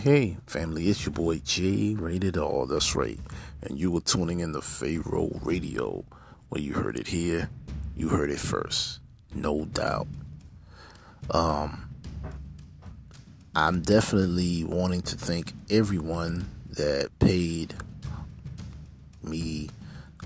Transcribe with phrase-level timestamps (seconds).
[0.00, 3.20] hey, family, it's your boy J Rated R, that's right.
[3.62, 6.04] And you were tuning in to Pharaoh Radio,
[6.48, 7.50] where you heard it here,
[7.94, 9.00] you heard it first,
[9.34, 10.08] no doubt.
[11.30, 11.90] Um,
[13.54, 17.74] I'm definitely wanting to thank everyone that paid
[19.22, 19.68] me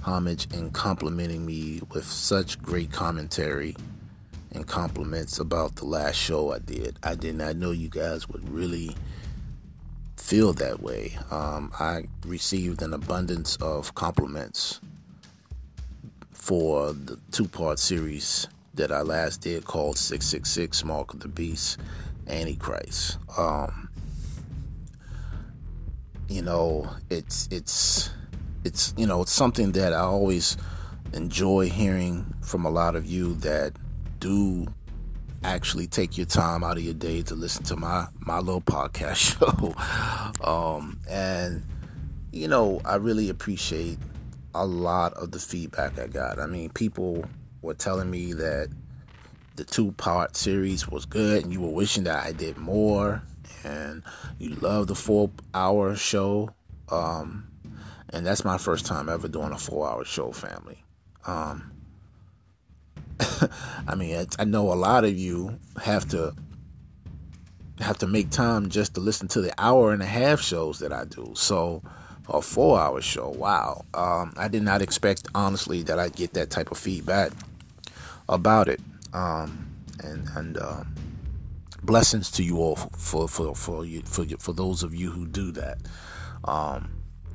[0.03, 3.75] homage and complimenting me with such great commentary
[4.53, 6.97] and compliments about the last show I did.
[7.03, 8.95] I did not know you guys would really
[10.25, 11.19] feel that way.
[11.31, 14.81] Um, I received an abundance of compliments
[16.33, 21.79] for the two part series that I last did called 666 Mark of the Beast
[22.27, 23.19] Antichrist.
[23.37, 23.91] Um,
[26.27, 28.09] you know, it's, it's,
[28.65, 30.57] it's, you know, it's something that I always
[31.13, 33.75] enjoy hearing from a lot of you that
[34.21, 34.69] do
[35.45, 39.17] actually take your time out of your day to listen to my my little podcast
[40.41, 40.47] show.
[40.47, 41.65] Um, and
[42.33, 43.97] you know i really appreciate
[44.57, 46.39] a lot of the feedback i got.
[46.39, 47.25] I mean people
[47.63, 48.71] were telling me that
[49.57, 53.23] the two part series was good and you were wishing that i did more.
[53.63, 54.03] And
[54.39, 56.51] you love the four hour show.
[56.91, 57.49] Um,
[58.11, 60.85] and that's my first time ever doing a four hour show family.
[61.27, 61.73] Um,
[63.89, 66.35] I mean, I know a lot of you have to
[67.81, 70.93] have to make time just to listen to the hour and a half shows that
[70.93, 71.33] I do.
[71.35, 71.83] So,
[72.29, 73.85] a four hour show, wow.
[73.95, 77.33] Um, I did not expect, honestly, that I'd get that type of feedback
[78.29, 78.81] about it.
[79.13, 79.71] Um,
[80.03, 80.95] and and um,
[81.83, 85.53] blessings to you all for for for you for for those of you who do
[85.53, 85.79] that.
[86.45, 86.91] Um,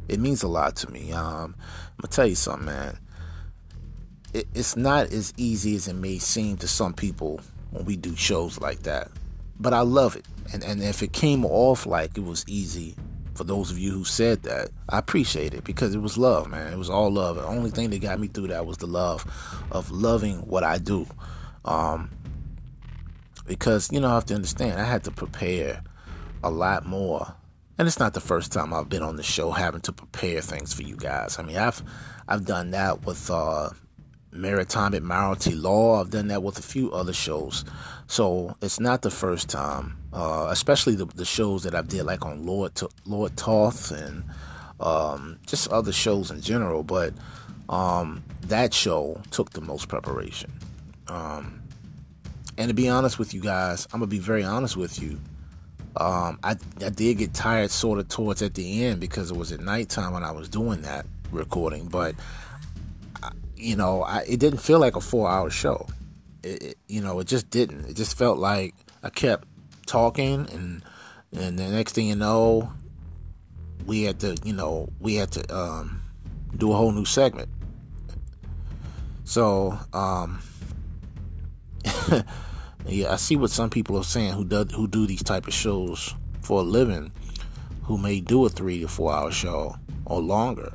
[0.08, 1.14] it means a lot to me.
[1.14, 3.00] Um, I'm gonna tell you something, man
[4.34, 7.40] it, it's not as easy as it may seem to some people
[7.72, 9.10] when we do shows like that.
[9.60, 10.26] But I love it.
[10.54, 12.96] And, and if it came off like it was easy,
[13.34, 16.74] for those of you who said that, I appreciate it because it was love, man.
[16.74, 17.36] It was all love.
[17.36, 19.26] The only thing that got me through that was the love
[19.72, 21.08] of loving what I do.
[21.66, 22.10] Um,
[23.46, 25.84] because, you know, I have to understand, I had to prepare
[26.44, 27.34] a lot more.
[27.78, 30.74] And it's not the first time I've been on the show having to prepare things
[30.74, 31.40] for you guys.
[31.40, 31.82] I mean, I've
[32.28, 33.70] I've done that with uh,
[34.32, 36.00] Maritime Admiralty Law.
[36.00, 37.66] I've done that with a few other shows.
[38.08, 42.26] So it's not the first time, uh, especially the, the, shows that I did like
[42.26, 44.24] on Lord T- Lord Thoth and
[44.80, 46.84] um, just other shows in general.
[46.84, 47.14] But
[47.70, 50.52] um, that show took the most preparation.
[51.08, 51.62] Um,
[52.58, 55.20] and to be honest with you guys, I'm gonna be very honest with you.
[55.98, 59.52] Um, I, I did get tired sort of towards at the end because it was
[59.52, 62.16] at nighttime when I was doing that recording, but
[63.60, 65.88] you know, I, it didn't feel like a four hour show.
[66.44, 67.86] It, it, you know, it just didn't.
[67.90, 69.48] It just felt like I kept
[69.86, 70.84] talking, and
[71.36, 72.72] and the next thing you know,
[73.86, 76.02] we had to, you know, we had to um,
[76.58, 77.50] do a whole new segment.
[79.26, 80.42] So, um,
[82.88, 85.54] yeah, I see what some people are saying who do who do these type of
[85.54, 87.12] shows for a living,
[87.84, 89.76] who may do a three to four hour show
[90.06, 90.74] or longer.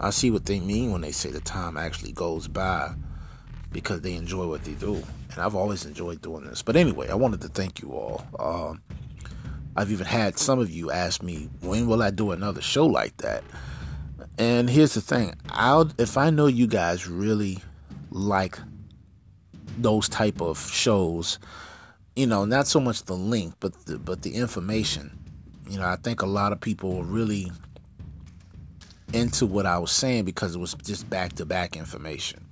[0.00, 2.94] I see what they mean when they say the time actually goes by
[3.72, 5.02] because they enjoy what they do.
[5.32, 6.62] And I've always enjoyed doing this.
[6.62, 8.24] But anyway, I wanted to thank you all.
[8.38, 8.82] Um,
[9.76, 13.16] I've even had some of you ask me, when will I do another show like
[13.18, 13.42] that?
[14.38, 17.58] And here's the thing I'll, if I know you guys really
[18.10, 18.58] like
[19.78, 21.38] those type of shows,
[22.14, 25.18] you know, not so much the link, but the, but the information.
[25.68, 27.50] You know, I think a lot of people really
[29.12, 32.44] into what I was saying because it was just back to back information.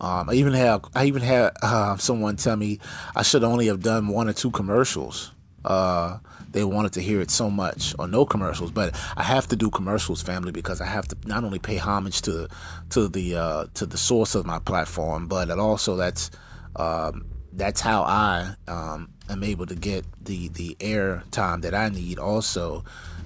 [0.00, 2.80] Um, I even had I even had uh, someone tell me
[3.14, 5.30] I should only have done one or two commercials.
[5.64, 6.18] Uh,
[6.52, 9.70] they wanted to hear it so much or no commercials but i have to do
[9.70, 12.48] commercials family because i have to not only pay homage to
[12.90, 16.30] to the uh, to the source of my platform but it also that's
[16.76, 21.88] um, that's how i um, am able to get the the air time that i
[21.88, 22.84] need also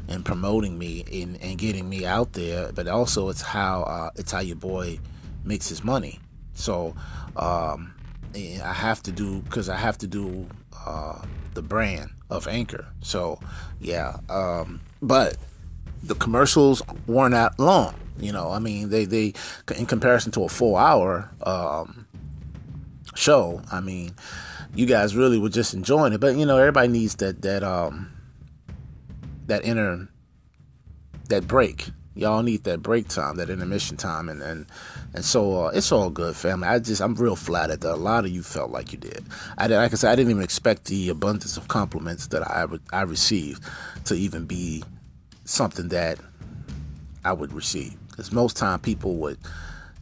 [0.09, 4.33] in promoting me and, and getting me out there but also it's how uh, it's
[4.33, 4.99] how your boy
[5.45, 6.19] makes his money
[6.55, 6.95] so
[7.37, 7.93] um,
[8.35, 10.47] I have to do because I have to do
[10.85, 11.21] uh,
[11.55, 12.87] the brand of Anchor.
[13.01, 13.39] So
[13.81, 15.37] yeah, um, but
[16.03, 17.95] the commercials weren't that long.
[18.19, 19.35] You know, I mean, they they
[19.77, 22.07] in comparison to a four hour um,
[23.15, 23.63] show.
[23.71, 24.15] I mean,
[24.75, 26.21] you guys really were just enjoying it.
[26.21, 28.11] But you know, everybody needs that that um
[29.47, 30.09] that inner
[31.29, 34.67] that break y'all need that break time, that intermission time, and and
[35.15, 36.67] and so uh, it's all good, family.
[36.67, 39.25] I just I'm real flattered that a lot of you felt like you did.
[39.59, 42.67] I did, like I said, I didn't even expect the abundance of compliments that I
[42.93, 43.63] I received
[44.07, 44.83] to even be
[45.45, 46.19] something that
[47.25, 47.95] I would receive.
[48.09, 49.39] Because most time people would,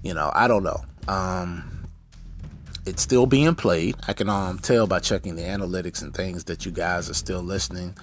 [0.03, 0.85] you know, I don't know.
[1.09, 1.89] Um,
[2.87, 3.97] it's still being played.
[4.07, 7.41] I can um, tell by checking the analytics and things that you guys are still
[7.41, 7.97] listening.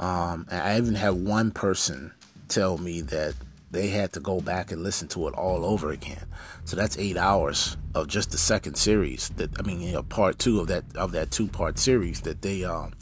[0.00, 2.10] Um, and I even had one person
[2.48, 3.34] tell me that
[3.70, 6.24] they had to go back and listen to it all over again.
[6.64, 9.28] So that's eight hours of just the second series.
[9.36, 12.40] That I mean, you know, part two of that of that two part series that
[12.40, 12.94] they um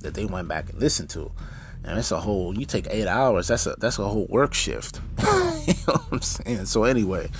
[0.00, 1.30] that they went back and listened to.
[1.82, 2.56] And it's a whole.
[2.56, 3.48] You take eight hours.
[3.48, 5.00] That's a that's a whole work shift.
[5.18, 6.66] you know what I'm saying?
[6.66, 7.30] So anyway,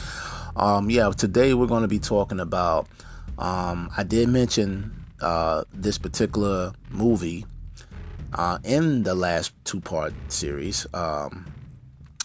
[0.57, 1.11] um, yeah.
[1.11, 2.89] Today we're going to be talking about.
[3.39, 7.47] Um, I did mention uh, this particular movie
[8.33, 11.47] uh, in the last two part series, um,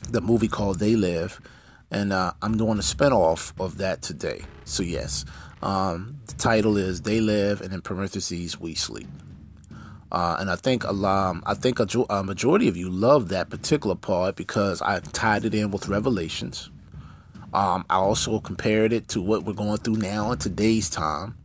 [0.10, 1.40] the movie called They Live,
[1.92, 4.42] and uh, I'm doing a spinoff of that today.
[4.66, 5.26] So, yes,
[5.62, 9.08] um, the title is They Live, and in parentheses, We Sleep.
[10.12, 13.50] Uh, and I think a lot, I think a, a, majority of you love that
[13.50, 16.70] particular part because I tied it in with Revelations.
[17.52, 21.36] Um, I also compared it to what we're going through now in today's time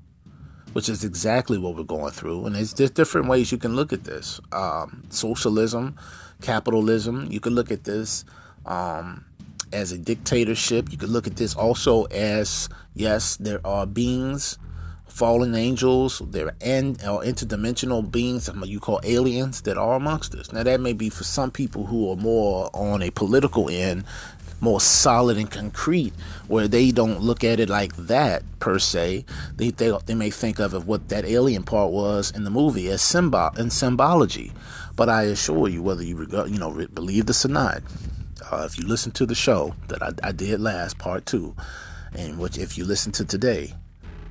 [0.78, 2.46] which is exactly what we're going through.
[2.46, 5.96] And there's, there's different ways you can look at this um, socialism,
[6.40, 7.26] capitalism.
[7.32, 8.24] You can look at this
[8.64, 9.24] um,
[9.72, 10.92] as a dictatorship.
[10.92, 14.56] You can look at this also as yes, there are beings,
[15.08, 20.52] fallen angels, there are or interdimensional beings you call aliens that are amongst us.
[20.52, 24.04] Now, that may be for some people who are more on a political end
[24.60, 26.12] more solid and concrete
[26.48, 29.24] where they don't look at it like that per se
[29.56, 32.88] they they, they may think of, of what that alien part was in the movie
[32.88, 34.52] as symbol and symbology
[34.96, 37.82] but i assure you whether you regard, you know believe this or not
[38.50, 41.54] uh, if you listen to the show that I, I did last part two
[42.14, 43.74] and which if you listen to today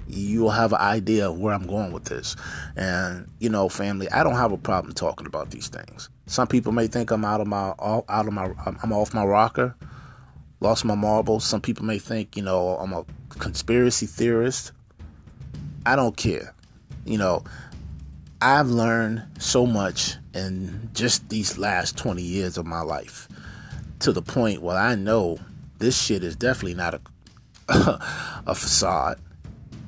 [0.09, 2.35] you will have an idea of where I'm going with this.
[2.75, 6.09] And you know, family, I don't have a problem talking about these things.
[6.27, 8.51] Some people may think I'm out of my out of my
[8.83, 9.75] I'm off my rocker
[10.59, 11.45] lost my marbles.
[11.45, 14.71] Some people may think, you know, I'm a conspiracy theorist.
[15.85, 16.53] I don't care.
[17.05, 17.43] You know,
[18.41, 23.27] I've learned so much in just these last 20 years of my life
[23.99, 25.39] to the point where I know
[25.79, 27.01] this shit is definitely not a
[28.45, 29.19] a facade.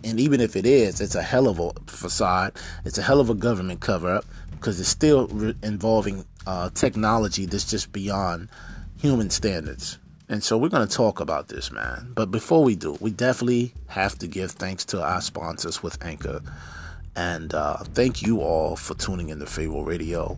[0.04, 2.54] And even if it is, it's a hell of a facade.
[2.86, 7.45] It's a hell of a government cover up because it's still re- involving uh, technology
[7.45, 8.49] that's just beyond
[8.97, 9.97] human standards.
[10.30, 12.12] And so we're going to talk about this, man.
[12.14, 16.42] But before we do, we definitely have to give thanks to our sponsors with Anchor.
[17.16, 20.38] And uh, thank you all for tuning in to Pharaoh Radio.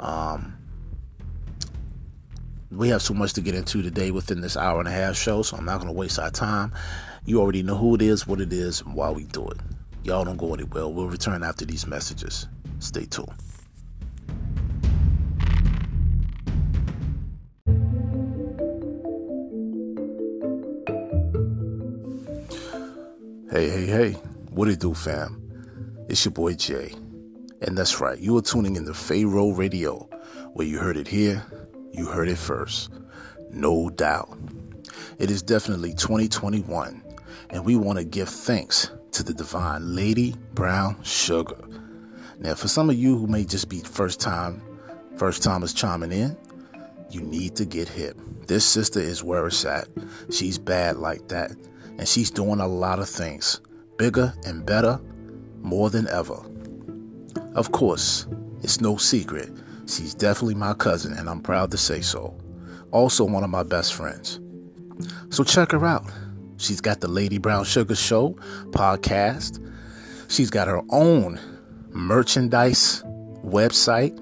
[0.00, 0.56] Um,
[2.70, 5.42] we have so much to get into today within this hour and a half show,
[5.42, 6.72] so I'm not going to waste our time.
[7.26, 9.58] You already know who it is, what it is, and why we do it.
[10.04, 10.88] Y'all don't go anywhere.
[10.88, 12.46] We'll return after these messages.
[12.78, 13.28] Stay tuned.
[23.58, 24.12] Hey, hey, hey,
[24.50, 25.42] what it do, fam?
[26.08, 26.94] It's your boy Jay.
[27.60, 30.08] And that's right, you are tuning in to Pharaoh Radio,
[30.52, 31.44] where you heard it here,
[31.90, 32.88] you heard it first.
[33.50, 34.38] No doubt.
[35.18, 37.02] It is definitely 2021,
[37.50, 41.58] and we want to give thanks to the divine Lady Brown Sugar.
[42.38, 44.62] Now, for some of you who may just be first time,
[45.16, 46.36] first timers chiming in,
[47.10, 48.16] you need to get hip.
[48.46, 49.88] This sister is where it's at.
[50.30, 51.56] She's bad like that
[51.98, 53.60] and she's doing a lot of things
[53.96, 55.00] bigger and better
[55.60, 56.40] more than ever.
[57.54, 58.26] Of course,
[58.62, 59.50] it's no secret.
[59.86, 62.36] She's definitely my cousin, and I'm proud to say so.
[62.92, 64.40] Also, one of my best friends.
[65.30, 66.04] So, check her out.
[66.56, 68.36] She's got the Lady Brown Sugar Show
[68.70, 69.64] podcast.
[70.28, 71.38] She's got her own
[71.90, 73.02] merchandise
[73.44, 74.16] website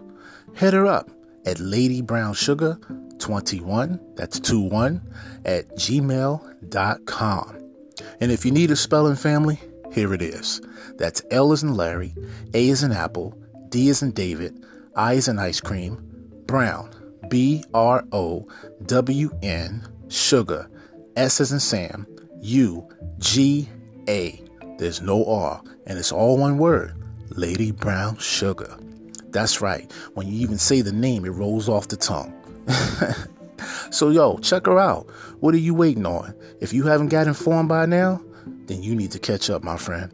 [0.54, 1.10] hit her up
[1.46, 5.02] at ladybrownsugar21, that's 21,
[5.46, 7.58] at gmail.com.
[8.20, 9.60] And if you need a spelling family,
[9.92, 10.62] here it is.
[10.98, 12.14] That's L as in Larry,
[12.54, 13.38] A is in Apple,
[13.70, 14.64] D is in David,
[14.96, 16.04] I is in ice cream,
[16.46, 16.92] Brown,
[17.30, 18.48] B R O
[18.86, 20.70] W N, sugar,
[21.16, 22.06] S is in Sam,
[22.42, 22.88] U
[23.20, 23.70] G
[24.08, 24.42] A.
[24.78, 26.94] There's no R, and it's all one word
[27.30, 28.78] Lady Brown Sugar.
[29.30, 29.92] That's right.
[30.14, 32.34] When you even say the name, it rolls off the tongue.
[33.92, 35.10] so, yo, check her out.
[35.40, 36.34] What are you waiting on?
[36.62, 38.22] If you haven't got informed by now,
[38.66, 40.12] then you need to catch up, my friend.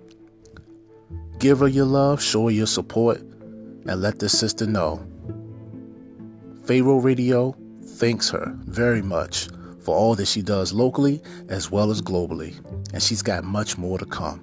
[1.39, 5.05] Give her your love, show her your support, and let this sister know.
[6.65, 9.49] Pharaoh Radio thanks her very much
[9.83, 12.53] for all that she does locally as well as globally,
[12.93, 14.41] and she's got much more to come.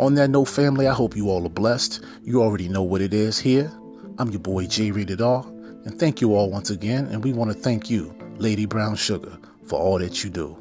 [0.00, 2.02] On that note, family, I hope you all are blessed.
[2.22, 3.70] You already know what it is here.
[4.18, 5.44] I'm your boy J Rated R,
[5.84, 7.06] and thank you all once again.
[7.06, 9.36] And we want to thank you, Lady Brown Sugar,
[9.66, 10.56] for all that you do.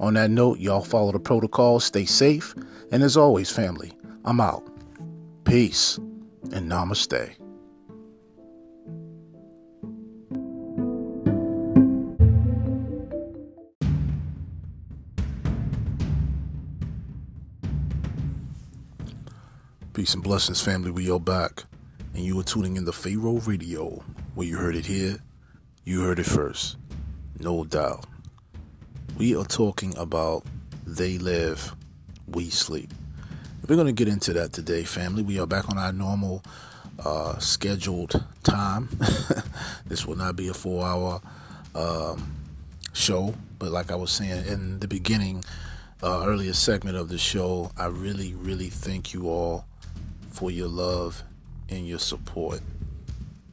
[0.00, 2.54] On that note, y'all follow the protocol, stay safe,
[2.92, 3.92] and as always, family,
[4.24, 4.66] I'm out.
[5.44, 5.98] Peace
[6.52, 7.45] and namaste.
[19.96, 20.90] Peace and blessings, family.
[20.90, 21.64] We are back,
[22.12, 25.16] and you are tuning in the Pharaoh Radio, where you heard it here,
[25.84, 26.76] you heard it first,
[27.38, 28.04] no doubt.
[29.16, 30.44] We are talking about
[30.86, 31.74] they live,
[32.28, 32.92] we sleep.
[33.66, 35.22] We're going to get into that today, family.
[35.22, 36.42] We are back on our normal
[37.02, 38.90] uh, scheduled time.
[39.86, 41.22] this will not be a four hour
[41.74, 42.34] um,
[42.92, 45.42] show, but like I was saying in the beginning,
[46.02, 49.66] uh, earlier segment of the show, I really, really thank you all
[50.30, 51.22] for your love
[51.68, 52.60] and your support.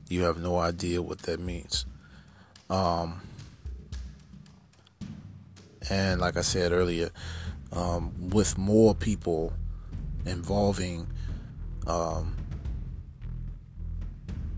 [0.10, 1.86] You have no idea what that means.
[2.70, 3.22] Um,
[5.90, 7.10] and like I said earlier,
[7.72, 9.54] um, with more people
[10.26, 11.08] involving
[11.88, 12.36] um,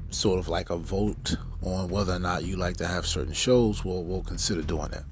[0.10, 3.86] sort of like a vote on whether or not you like to have certain shows,
[3.86, 5.04] we'll, we'll consider doing that.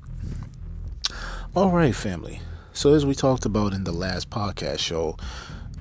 [1.56, 2.40] All right, family.
[2.76, 5.16] So, as we talked about in the last podcast show,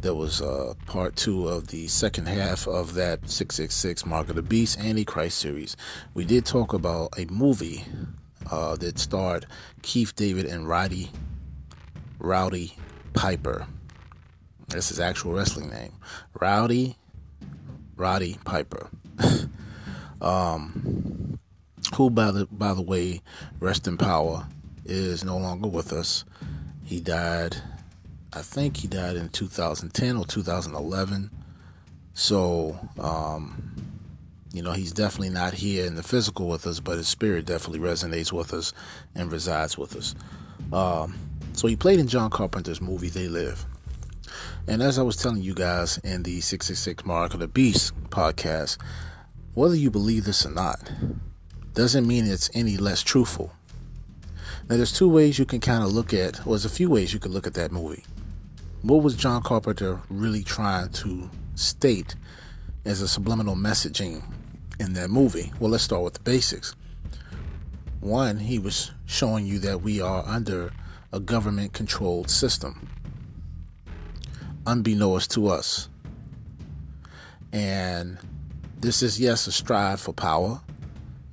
[0.02, 4.42] there was uh, part two of the second half of that 666 Mark of the
[4.42, 5.74] Beast Antichrist series.
[6.12, 7.86] We did talk about a movie
[8.50, 9.46] uh, that starred
[9.80, 11.08] Keith David and Roddy
[12.18, 12.74] Rowdy
[13.14, 13.66] Piper.
[14.68, 15.92] That's his actual wrestling name.
[16.38, 16.98] Rowdy
[17.96, 18.90] Roddy Piper.
[20.20, 21.38] um,
[21.94, 23.22] who by the by the way,
[23.60, 24.46] rest in power,
[24.84, 26.24] is no longer with us.
[26.92, 27.56] He died
[28.34, 31.30] I think he died in 2010 or 2011.
[32.12, 33.74] So, um,
[34.52, 37.80] you know, he's definitely not here in the physical with us, but his spirit definitely
[37.80, 38.74] resonates with us
[39.14, 40.14] and resides with us.
[40.70, 41.18] Um,
[41.54, 43.64] so he played in John Carpenter's movie They Live.
[44.66, 48.76] And as I was telling you guys in the 666 Mark of the Beast podcast,
[49.54, 50.92] whether you believe this or not,
[51.72, 53.50] doesn't mean it's any less truthful.
[54.68, 57.12] Now, there's two ways you can kind of look at, well, there's a few ways
[57.12, 58.04] you can look at that movie
[58.82, 62.16] what was John Carpenter really trying to state
[62.84, 64.24] as a subliminal messaging
[64.80, 65.52] in that movie?
[65.60, 66.74] Well, let's start with the basics.
[68.00, 70.72] One, he was showing you that we are under
[71.12, 72.88] a government controlled system,
[74.66, 75.88] unbeknownst to us.
[77.52, 78.18] And
[78.80, 80.60] this is, yes, a strive for power.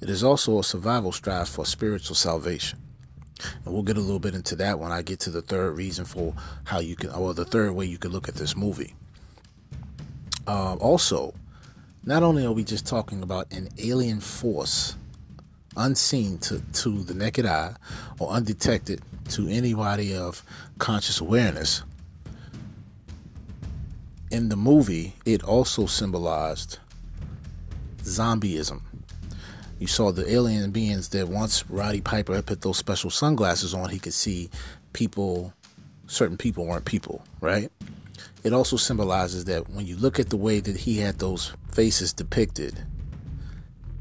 [0.02, 2.79] It is also a survival strive for spiritual salvation.
[3.66, 6.06] And we'll get a little bit into that when I get to the third reason
[6.06, 8.96] for how you can, or the third way you can look at this movie.
[10.48, 11.34] Uh, also,
[12.06, 14.96] not only are we just talking about an alien force
[15.78, 17.76] unseen to, to the naked eye
[18.20, 20.44] or undetected to anybody of
[20.80, 21.84] conscious awareness,
[24.32, 26.80] in the movie, it also symbolized
[28.04, 28.82] zombieism
[29.80, 33.90] you saw the alien beings that once Roddy Piper had put those special sunglasses on,
[33.90, 34.50] he could see
[34.92, 35.54] people,
[36.08, 37.72] certain people weren't people, right?
[38.44, 42.12] It also symbolizes that when you look at the way that he had those faces
[42.12, 42.84] depicted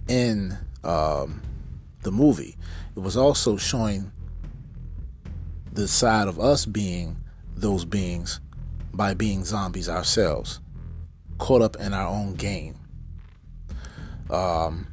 [0.09, 1.43] in um,
[2.03, 2.57] the movie,
[2.97, 4.11] it was also showing
[5.73, 7.17] the side of us being
[7.57, 8.41] those beings
[8.93, 10.61] by being zombies ourselves,
[11.39, 12.77] caught up in our own game,
[14.29, 14.89] um,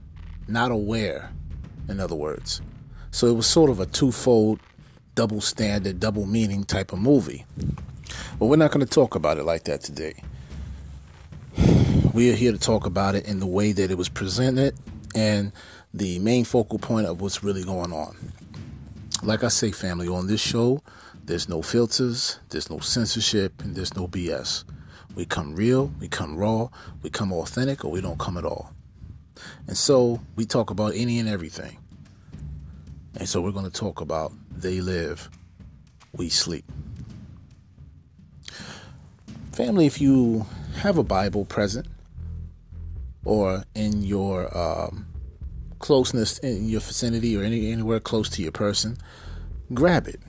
[0.47, 1.31] not aware,
[1.89, 2.61] in other words.
[3.11, 4.59] So it was sort of a twofold,
[5.15, 7.45] double standard, double meaning type of movie.
[8.37, 10.21] But we're not going to talk about it like that today.
[12.13, 14.75] We are here to talk about it in the way that it was presented
[15.15, 15.51] and
[15.93, 18.15] the main focal point of what's really going on.
[19.23, 20.81] Like I say, family, on this show,
[21.23, 24.65] there's no filters, there's no censorship, and there's no BS.
[25.15, 26.67] We come real, we come raw,
[27.01, 28.74] we come authentic, or we don't come at all.
[29.67, 31.77] And so we talk about any and everything.
[33.17, 35.29] And so we're going to talk about they live,
[36.13, 36.65] we sleep.
[39.51, 40.45] Family, if you
[40.77, 41.87] have a Bible present
[43.23, 45.07] or in your um,
[45.79, 48.97] closeness, in your vicinity, or any, anywhere close to your person,
[49.73, 50.19] grab it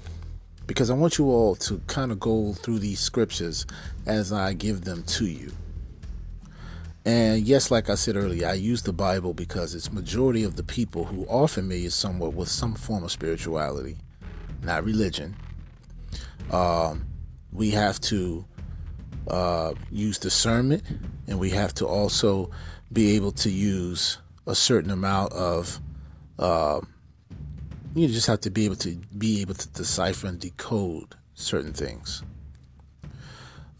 [0.66, 3.66] because I want you all to kind of go through these scriptures
[4.06, 5.52] as I give them to you.
[7.06, 10.64] And yes, like I said earlier, I use the Bible because it's majority of the
[10.64, 13.96] people who are familiar somewhat with some form of spirituality,
[14.62, 15.36] not religion.
[16.50, 17.06] Um,
[17.52, 18.44] we have to
[19.28, 20.82] uh, use discernment,
[21.28, 22.50] and we have to also
[22.92, 25.80] be able to use a certain amount of
[26.40, 26.80] uh,
[27.94, 32.24] you just have to be able to be able to decipher and decode certain things.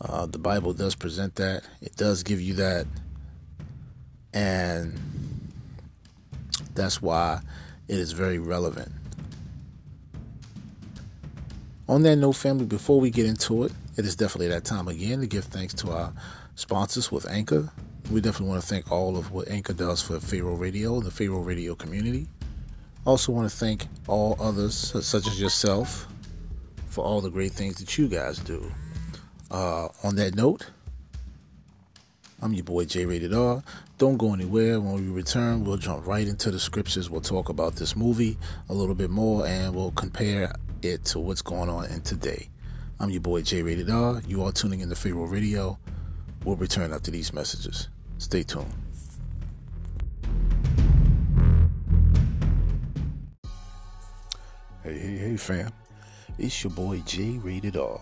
[0.01, 1.65] Uh, the Bible does present that.
[1.83, 2.87] It does give you that,
[4.37, 4.93] and
[6.75, 7.41] that's why
[7.89, 8.93] it is very relevant.
[11.89, 15.21] On that note, family, before we get into it, it is definitely that time again
[15.21, 16.13] to give thanks to our
[16.55, 17.71] sponsors with Anchor.
[18.11, 21.41] We definitely want to thank all of what Anchor does for Pharaoh Radio, the Pharaoh
[21.41, 22.27] Radio community.
[23.07, 26.07] Also, want to thank all others, such as yourself,
[26.89, 28.71] for all the great things that you guys do.
[29.51, 30.67] Uh, on that note,
[32.43, 33.63] I'm your boy J Rated R.
[33.99, 34.79] Don't go anywhere.
[34.79, 37.09] When we return, we'll jump right into the scriptures.
[37.09, 38.37] We'll talk about this movie
[38.69, 42.51] a little bit more and we'll compare it to what's going on in today.
[43.01, 44.21] I'm your boy J Rated R.
[44.29, 45.79] You are tuning in to Pharaoh Radio.
[46.45, 47.89] We'll return after these messages.
[48.19, 48.67] Stay tuned.
[54.83, 55.73] Hey, hey, hey, fam.
[56.39, 57.99] It's your boy J Rated R.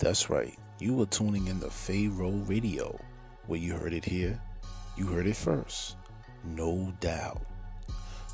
[0.00, 0.58] That's right.
[0.80, 2.98] You are tuning in to Pharaoh Radio.
[3.46, 4.38] Where you heard it here,
[4.98, 5.96] you heard it first.
[6.44, 7.42] No doubt.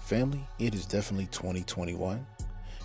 [0.05, 2.25] Family, it is definitely 2021.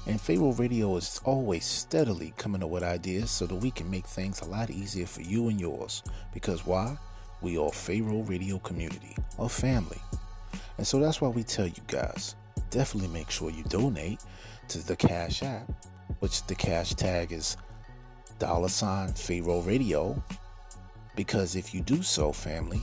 [0.07, 4.05] And Pharaoh Radio is always steadily coming up with ideas so that we can make
[4.05, 6.03] things a lot easier for you and yours.
[6.33, 6.97] Because why?
[7.41, 10.01] We are Pharaoh Radio community, a family.
[10.77, 12.35] And so that's why we tell you guys
[12.69, 14.19] definitely make sure you donate
[14.67, 15.69] to the Cash App,
[16.19, 17.57] which the cash tag is
[18.37, 20.21] dollar sign Pharaoh Radio.
[21.15, 22.81] Because if you do so, family,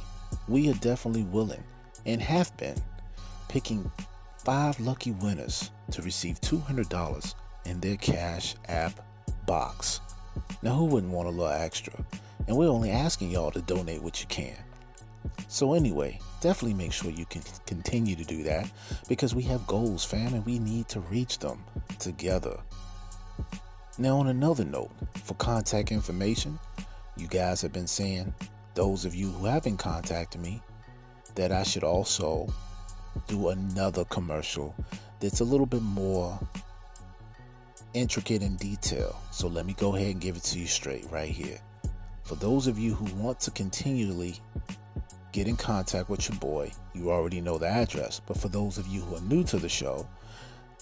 [0.48, 1.62] we are definitely willing
[2.04, 2.76] and have been
[3.48, 3.90] picking
[4.38, 7.34] five lucky winners to receive $200
[7.64, 8.92] in their Cash App
[9.46, 10.00] box.
[10.62, 11.92] Now, who wouldn't want a little extra?
[12.46, 14.56] And we're only asking y'all to donate what you can.
[15.48, 18.70] So, anyway, definitely make sure you can continue to do that
[19.08, 21.62] because we have goals, fam, and we need to reach them
[21.98, 22.56] together.
[23.98, 24.90] Now, on another note,
[25.24, 26.58] for contact information,
[27.16, 28.32] you guys have been saying,
[28.76, 30.62] those of you who haven't contacted me,
[31.34, 32.46] that I should also
[33.26, 34.74] do another commercial
[35.18, 36.38] that's a little bit more
[37.94, 39.18] intricate in detail.
[39.32, 41.58] So let me go ahead and give it to you straight right here.
[42.24, 44.36] For those of you who want to continually
[45.32, 48.20] get in contact with your boy, you already know the address.
[48.26, 50.06] But for those of you who are new to the show,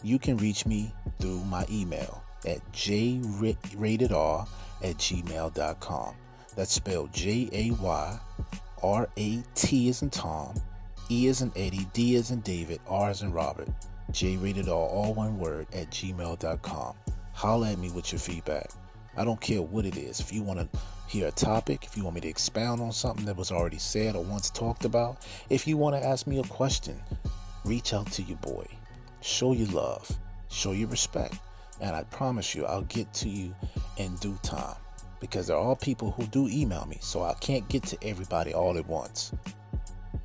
[0.03, 4.49] you can reach me through my email at jratedr
[4.83, 6.15] at gmail.com.
[6.57, 8.19] That's spelled J A Y
[8.83, 10.55] R A T is in Tom,
[11.11, 13.69] E is in Eddie, D is in David, R is in Robert,
[14.12, 16.95] J rated all all one word, at gmail.com.
[17.33, 18.71] Holler at me with your feedback.
[19.17, 20.21] I don't care what it is.
[20.21, 23.25] If you want to hear a topic, if you want me to expound on something
[23.27, 26.45] that was already said or once talked about, if you want to ask me a
[26.45, 27.01] question,
[27.64, 28.67] reach out to your boy.
[29.23, 30.09] Show your love,
[30.51, 31.37] show your respect,
[31.81, 33.55] and I promise you I'll get to you
[33.97, 34.77] in due time
[35.25, 38.77] because there are people who do email me, so I can't get to everybody all
[38.77, 39.33] at once.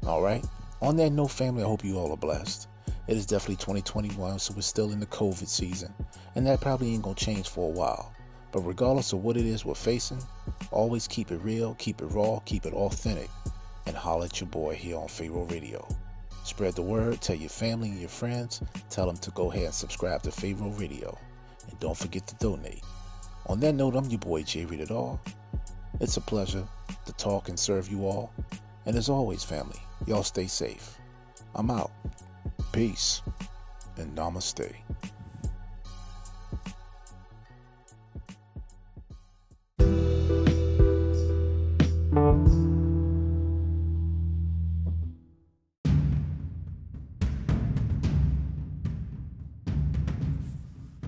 [0.05, 0.43] All right?
[0.81, 2.67] On that note, family, I hope you all are blessed.
[3.07, 5.93] It is definitely 2021, so we're still in the COVID season,
[6.35, 8.13] and that probably ain't gonna change for a while.
[8.51, 10.21] But regardless of what it is we're facing,
[10.69, 13.29] always keep it real, keep it raw, keep it authentic,
[13.85, 15.87] and holler at your boy here on Pharaoh Radio.
[16.43, 19.73] Spread the word, tell your family and your friends, tell them to go ahead and
[19.73, 21.17] subscribe to Pharaoh Radio,
[21.69, 22.83] and don't forget to donate.
[23.49, 25.19] On that note, I'm your boy J Rated R.
[25.99, 26.63] It's a pleasure
[27.07, 28.31] to talk and serve you all.
[28.85, 30.99] And as always, family, y'all stay safe.
[31.55, 31.89] I'm out.
[32.71, 33.23] Peace
[33.97, 34.71] and namaste.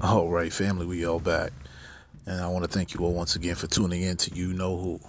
[0.01, 1.53] All right, family, we all back.
[2.25, 4.77] And I want to thank you all once again for tuning in to You Know
[4.77, 4.99] Who,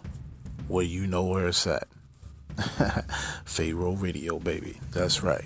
[0.68, 1.86] where you know where it's at.
[3.44, 4.78] Pharaoh Radio, baby.
[4.92, 5.44] That's right.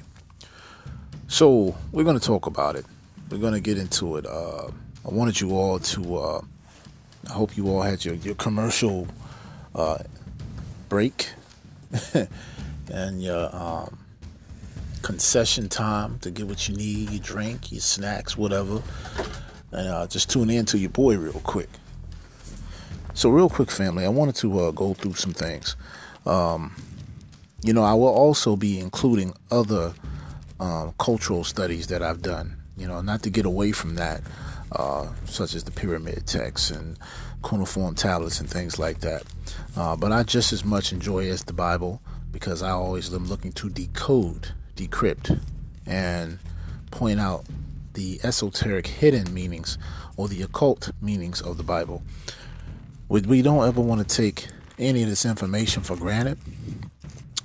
[1.28, 2.84] So, we're going to talk about it.
[3.30, 4.26] We're going to get into it.
[4.26, 6.40] Uh, I wanted you all to, uh,
[7.28, 9.08] I hope you all had your, your commercial
[9.74, 9.98] uh,
[10.88, 11.30] break
[12.92, 13.98] and your um,
[15.02, 18.82] concession time to get what you need, your drink, your snacks, whatever.
[19.76, 21.68] And uh, just tune in to your boy real quick.
[23.12, 25.76] So, real quick, family, I wanted to uh, go through some things.
[26.24, 26.74] Um,
[27.62, 29.92] you know, I will also be including other
[30.60, 34.22] um, cultural studies that I've done, you know, not to get away from that,
[34.72, 36.98] uh, such as the pyramid texts and
[37.42, 39.24] cuneiform tablets and things like that.
[39.76, 42.00] Uh, but I just as much enjoy as the Bible
[42.32, 45.38] because I always am looking to decode, decrypt,
[45.86, 46.38] and
[46.90, 47.44] point out
[47.96, 49.78] the esoteric hidden meanings
[50.16, 52.02] or the occult meanings of the Bible.
[53.08, 54.46] We don't ever want to take
[54.78, 56.38] any of this information for granted.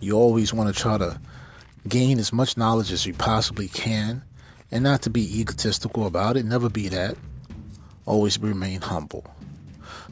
[0.02, 1.20] You always want to try to
[1.88, 4.24] gain as much knowledge as you possibly can
[4.72, 6.46] and not to be egotistical about it.
[6.46, 7.16] Never be that.
[8.06, 9.26] Always remain humble.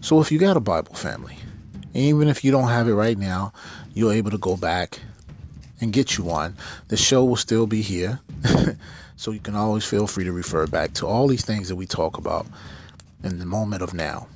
[0.02, 1.36] So if you got a Bible family,
[1.94, 3.52] even if you don't have it right now,
[3.94, 5.00] you're able to go back
[5.82, 6.56] and get you one.
[6.88, 8.20] The show will still be here.
[9.20, 11.86] so you can always feel free to refer back to all these things that we
[11.86, 12.48] talk about
[13.22, 14.30] in the moment of now.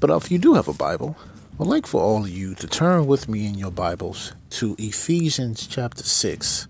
[0.00, 1.16] But if you do have a Bible,
[1.60, 5.68] I'd like for all of you to turn with me in your Bibles to Ephesians
[5.68, 6.66] chapter 6,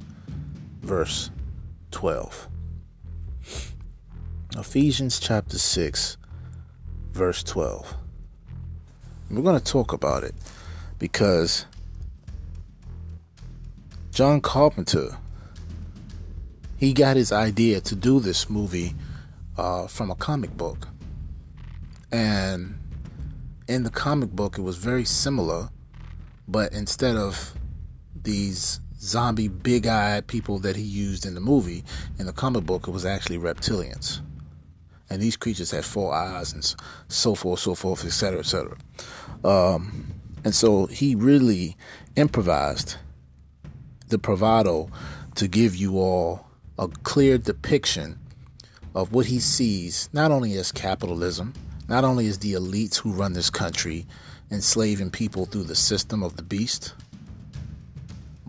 [0.82, 1.30] verse
[1.90, 2.48] 12.
[4.58, 6.18] Ephesians chapter 6,
[7.12, 7.94] verse 12.
[9.30, 10.34] We're going to talk about it
[10.98, 11.64] because
[14.12, 15.16] John Carpenter
[16.80, 18.94] he got his idea to do this movie
[19.58, 20.88] uh, from a comic book.
[22.10, 22.78] And
[23.68, 25.68] in the comic book, it was very similar,
[26.48, 27.52] but instead of
[28.22, 31.84] these zombie big eyed people that he used in the movie,
[32.18, 34.22] in the comic book, it was actually reptilians.
[35.10, 36.74] And these creatures had four eyes and
[37.08, 38.78] so forth, so forth, etc., etc.
[39.44, 40.14] Um,
[40.44, 41.76] and so he really
[42.16, 42.96] improvised
[44.08, 44.88] the bravado
[45.34, 46.49] to give you all
[46.80, 48.18] a clear depiction
[48.94, 51.52] of what he sees not only as capitalism,
[51.88, 54.06] not only as the elites who run this country
[54.50, 56.94] enslaving people through the system of the beast,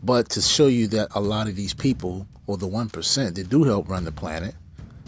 [0.01, 3.63] but to show you that a lot of these people, or the 1% that do
[3.63, 4.55] help run the planet,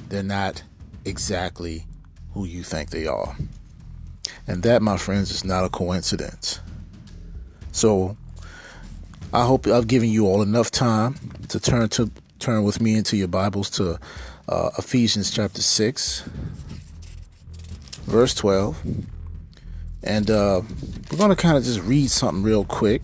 [0.10, 0.62] they're not
[1.06, 1.86] exactly
[2.34, 3.36] who you think they are.
[4.48, 6.60] And that, my friends, is not a coincidence.
[7.72, 8.18] So
[9.32, 11.16] I hope I've given you all enough time
[11.48, 12.12] to turn to
[12.44, 13.98] turn with me into your Bibles to
[14.50, 16.30] uh, Ephesians chapter 6,
[18.02, 18.78] verse 12.
[20.04, 20.62] And uh,
[21.10, 23.02] we're going to kind of just read something real quick.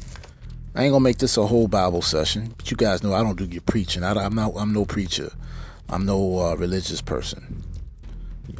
[0.75, 3.23] I ain't going to make this a whole Bible session, but you guys know I
[3.23, 4.03] don't do your preaching.
[4.03, 5.31] I, am not, I'm no preacher.
[5.87, 7.63] I'm no uh, religious person.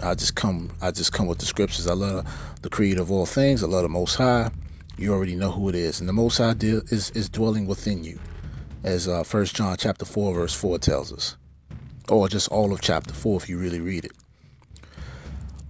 [0.02, 1.88] I just come, I just come with the scriptures.
[1.88, 2.26] I love
[2.62, 3.66] the creator of all things.
[3.66, 4.50] I love the Most High.
[4.98, 8.20] You already know who it is, and the Most High is is dwelling within you
[8.84, 11.36] as uh, 1 John chapter 4 verse 4 tells us.
[12.08, 14.14] Or just all of chapter 4 if you really read it.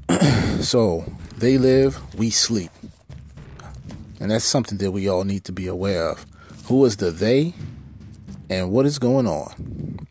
[0.63, 1.05] so,
[1.37, 2.71] they live, we sleep.
[4.19, 6.25] And that's something that we all need to be aware of.
[6.65, 7.53] Who is the they
[8.49, 10.07] and what is going on?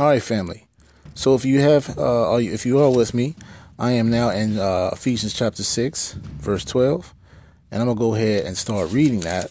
[0.00, 0.66] All right, family.
[1.14, 3.34] So if you have, uh, if you are with me,
[3.78, 7.14] I am now in uh, Ephesians chapter 6, verse 12.
[7.70, 9.50] And I'm going to go ahead and start reading that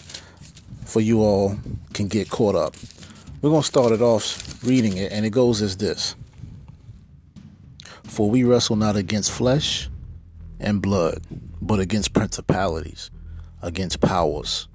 [0.92, 1.58] for you all
[1.94, 2.76] can get caught up.
[3.42, 6.18] We're going to start it off reading it, and it goes as this
[8.04, 9.90] For we wrestle not against flesh
[10.60, 11.24] and blood,
[11.62, 13.10] but against principalities,
[13.62, 14.68] against powers,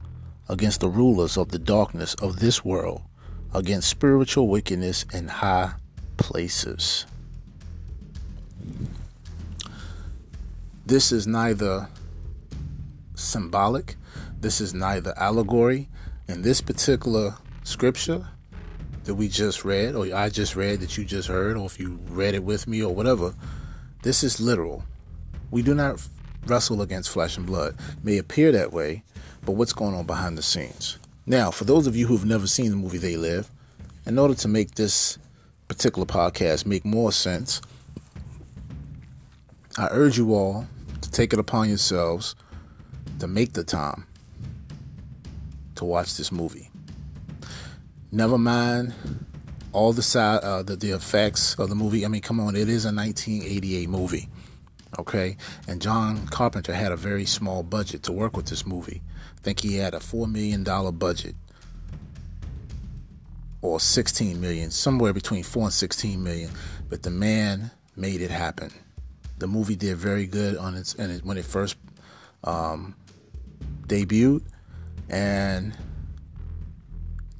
[0.49, 3.03] against the rulers of the darkness of this world,
[3.53, 5.75] against spiritual wickedness in high
[6.17, 7.05] places.
[10.87, 11.89] This is neither
[13.17, 13.97] symbolic,
[14.41, 15.91] this is neither allegory,
[16.29, 17.35] in this particular
[17.65, 18.27] scripture
[19.05, 21.99] that we just read, or I just read that you just heard, or if you
[22.09, 23.35] read it with me or whatever,
[24.03, 24.85] this is literal.
[25.51, 26.07] We do not
[26.47, 27.77] wrestle against flesh and blood.
[27.79, 29.05] It may appear that way,
[29.45, 30.99] but what's going on behind the scenes?
[31.25, 33.51] Now, for those of you who've never seen the movie They Live,
[34.07, 35.19] in order to make this
[35.69, 37.61] particular podcast make more sense,
[39.79, 40.67] I urge you all
[41.01, 42.35] to take it upon yourselves
[43.19, 44.07] to make the time
[45.77, 46.71] to watch this movie.
[48.13, 48.95] Never mind
[49.73, 52.05] all the side, uh, the, the effects of the movie.
[52.05, 54.29] I mean, come on, it is a 1988 movie,
[54.99, 55.37] okay?
[55.69, 59.03] And John Carpenter had a very small budget to work with this movie.
[59.37, 61.35] I think he had a four million dollar budget,
[63.61, 66.51] or 16 million, somewhere between four and 16 million.
[66.89, 68.71] But the man made it happen.
[69.39, 71.77] The movie did very good on its and it, when it first
[72.45, 72.95] um,
[73.87, 74.43] debuted,
[75.09, 75.77] and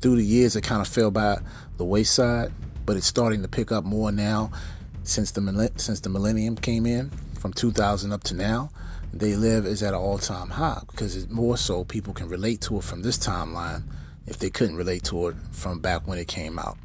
[0.01, 1.39] through the years it kind of fell by
[1.77, 2.53] the wayside.
[2.85, 4.53] But it's starting to pick up more now
[5.03, 8.71] since the since the millennium came in from 2000 up to now.
[9.13, 12.79] They live is at an all-time high because it's more so people can relate to
[12.79, 13.85] it from this timeline
[14.27, 16.77] if they couldn't relate to it from back when it came out.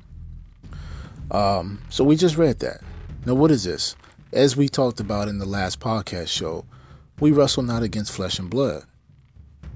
[1.32, 2.82] Um, so we just read that.
[3.26, 3.96] Now, what is this?
[4.34, 6.66] As we talked about in the last podcast show,
[7.20, 8.84] we wrestle not against flesh and blood,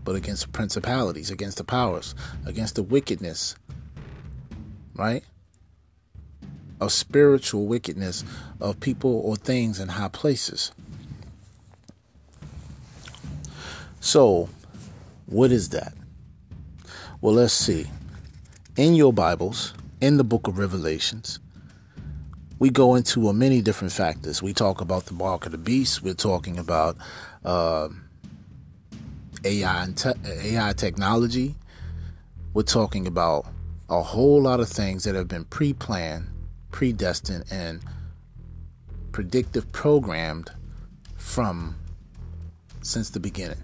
[0.06, 2.16] but against principalities, against the powers,
[2.46, 3.56] against the wickedness,
[4.94, 5.24] right?
[6.80, 8.24] Of spiritual wickedness
[8.62, 10.72] of people or things in high places.
[14.00, 14.48] So,
[15.26, 15.94] what is that?
[17.20, 17.88] Well, let's see.
[18.78, 21.40] In your Bibles, in the book of Revelations,
[22.60, 24.44] we go into many different factors.
[24.44, 26.04] We talk about the mark of the beast.
[26.04, 26.98] We're talking about
[27.44, 27.90] uh,
[29.46, 31.56] AI and te- AI technology.
[32.54, 33.46] We're talking about
[33.90, 36.28] a whole lot of things that have been pre-planned,
[36.72, 37.82] predestined, and
[39.12, 40.50] predictive programmed
[41.16, 41.76] from
[42.82, 43.62] since the beginning.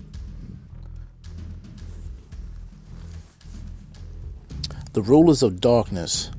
[4.93, 6.31] The rulers of darkness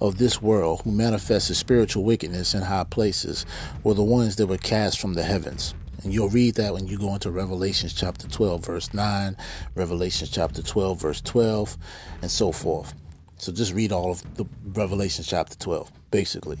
[0.00, 3.44] of this world who manifested spiritual wickedness in high places
[3.82, 5.74] were the ones that were cast from the heavens.
[6.04, 9.36] And you'll read that when you go into Revelations chapter 12, verse 9,
[9.74, 11.76] Revelations chapter 12, verse 12,
[12.22, 12.94] and so forth.
[13.38, 16.58] So just read all of the Revelations chapter 12, basically.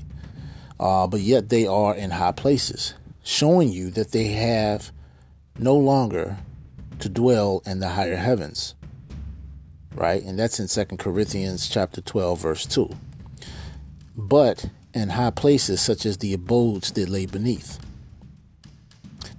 [0.80, 4.90] Uh, but yet they are in high places, showing you that they have
[5.58, 6.38] no longer
[6.98, 8.74] to dwell in the higher heavens
[9.94, 10.22] right?
[10.22, 12.90] And that's in Second Corinthians chapter 12 verse 2.
[14.16, 17.78] But in high places such as the abodes that lay beneath.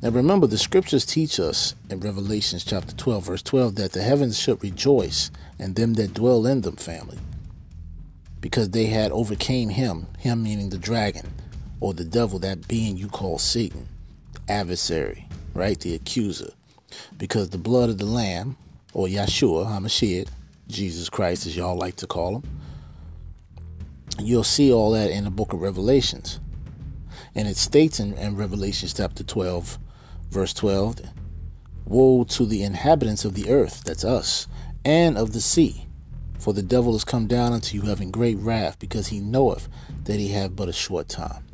[0.01, 4.37] Now remember the scriptures teach us in Revelations chapter 12 verse 12 that the heavens
[4.37, 7.17] should rejoice and them that dwell in them family
[8.45, 11.25] because they had overcame him, him meaning the dragon
[11.79, 13.87] or the devil that being you call Satan,
[14.47, 15.79] adversary, right?
[15.79, 16.51] The accuser.
[17.17, 18.55] Because the blood of the lamb
[18.93, 20.29] or Yeshua, HaMashiach,
[20.67, 22.43] Jesus Christ, as y'all like to call him.
[24.19, 26.39] You'll see all that in the book of Revelations.
[27.33, 29.79] And it states in, in Revelations chapter 12,
[30.35, 30.99] verse 12
[31.85, 34.47] Woe to the inhabitants of the earth, that's us,
[34.83, 35.87] and of the sea.
[36.39, 39.69] For the devil is come down unto you having great wrath, because he knoweth
[40.03, 41.45] that he have but a short time.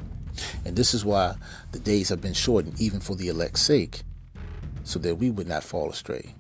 [0.65, 1.36] And this is why
[1.72, 4.02] the days have been shortened, even for the elect's sake,
[4.84, 6.34] so that we would not fall astray.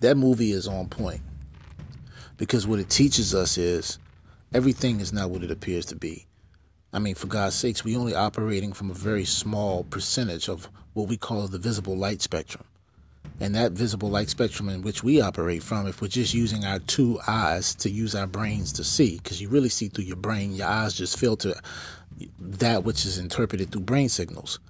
[0.00, 1.22] that movie is on point
[2.36, 3.98] because what it teaches us is
[4.52, 6.26] everything is not what it appears to be.
[6.94, 11.08] I mean, for God's sakes, we only operating from a very small percentage of what
[11.08, 12.62] we call the visible light spectrum.
[13.40, 16.78] And that visible light spectrum in which we operate from, if we're just using our
[16.78, 20.54] two eyes to use our brains to see, because you really see through your brain,
[20.54, 21.54] your eyes just filter
[22.38, 24.60] that which is interpreted through brain signals.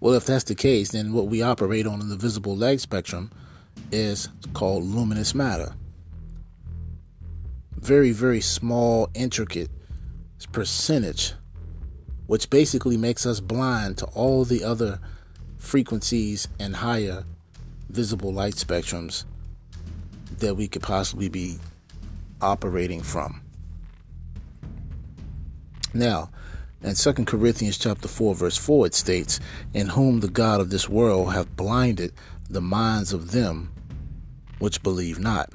[0.00, 3.30] Well, if that's the case, then what we operate on in the visible light spectrum
[3.92, 5.74] is called luminous matter.
[7.74, 9.70] Very, very small, intricate
[10.44, 11.32] percentage,
[12.26, 15.00] which basically makes us blind to all the other
[15.56, 17.24] frequencies and higher
[17.88, 19.24] visible light spectrums
[20.38, 21.58] that we could possibly be
[22.42, 23.40] operating from.
[25.94, 26.30] Now,
[26.82, 29.40] in 2 Corinthians chapter 4 verse 4 it states,
[29.72, 32.12] "In whom the god of this world hath blinded
[32.50, 33.70] the minds of them
[34.58, 35.50] which believe not,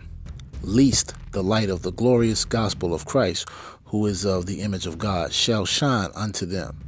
[0.62, 3.48] lest the light of the glorious gospel of Christ,
[3.92, 6.80] who is of the image of God, shall shine unto them.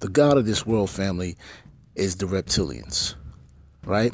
[0.00, 1.38] The God of this world family
[1.94, 3.14] is the reptilians,
[3.82, 4.12] right?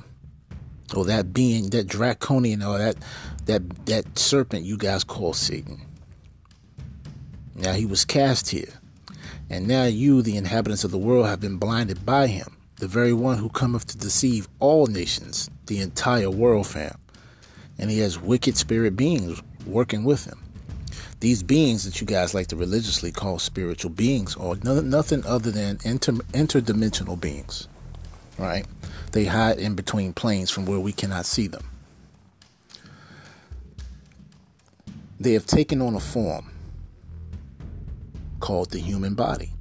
[0.94, 2.96] Or that being, that draconian, or that
[3.46, 5.80] that that serpent you guys call Satan.
[7.56, 8.72] Now he was cast here.
[9.50, 13.12] And now you, the inhabitants of the world, have been blinded by him, the very
[13.12, 16.96] one who cometh to deceive all nations, the entire world, fam.
[17.76, 20.43] And he has wicked spirit beings working with him.
[21.20, 25.78] These beings that you guys like to religiously call spiritual beings are nothing other than
[25.84, 27.68] inter- interdimensional beings,
[28.38, 28.66] right?
[29.12, 31.64] They hide in between planes from where we cannot see them.
[35.18, 36.50] They have taken on a form
[38.40, 39.52] called the human body,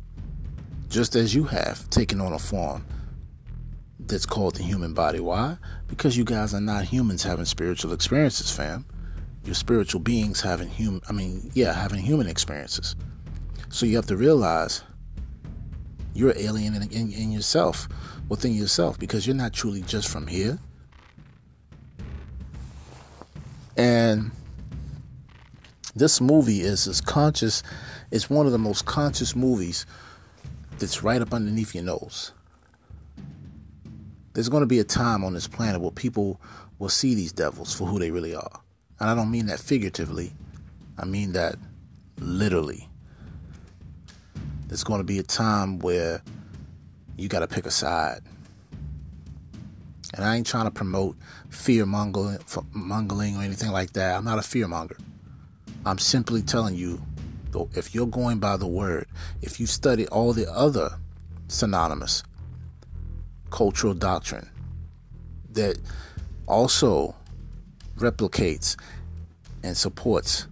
[0.90, 2.86] just as you have taken on a form
[4.00, 5.22] that's called the human body.
[5.22, 5.58] Why?
[5.88, 8.86] Because you guys are not humans having spiritual experiences, fam
[9.46, 12.96] your spiritual beings having human I mean, yeah, having human experiences.
[13.70, 14.84] So you have to realize
[16.14, 17.88] you're alien in, in, in yourself,
[18.30, 20.60] within yourself, because you're not truly just from here.
[23.76, 24.32] And
[25.96, 27.64] this movie is as conscious,
[28.12, 29.86] it's one of the most conscious movies
[30.78, 32.32] that's right up underneath your nose.
[34.34, 36.40] There's going to be a time on this planet where people
[36.80, 38.63] will see these devils for who they really are.
[39.04, 40.32] And I don't mean that figuratively,
[40.98, 41.58] I mean that
[42.20, 42.88] literally.
[44.68, 46.22] There's going to be a time where
[47.18, 48.22] you got to pick a side.
[50.14, 51.18] And I ain't trying to promote
[51.50, 54.16] fear mongering, or anything like that.
[54.16, 54.96] I'm not a fear monger.
[55.86, 57.02] I'm simply telling you,
[57.74, 59.08] if you're going by the word,
[59.42, 60.98] if you study all the other
[61.50, 62.24] synonymous
[63.50, 64.50] cultural doctrine
[65.52, 65.78] that
[66.48, 67.14] also
[67.98, 68.76] replicates
[69.64, 70.48] and supports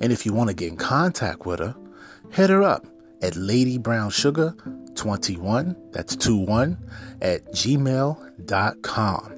[0.00, 1.74] And if you want to get in contact with her,
[2.30, 2.86] hit her up
[3.22, 6.78] at ladybrownsugar21, that's 21,
[7.20, 9.34] at gmail.com.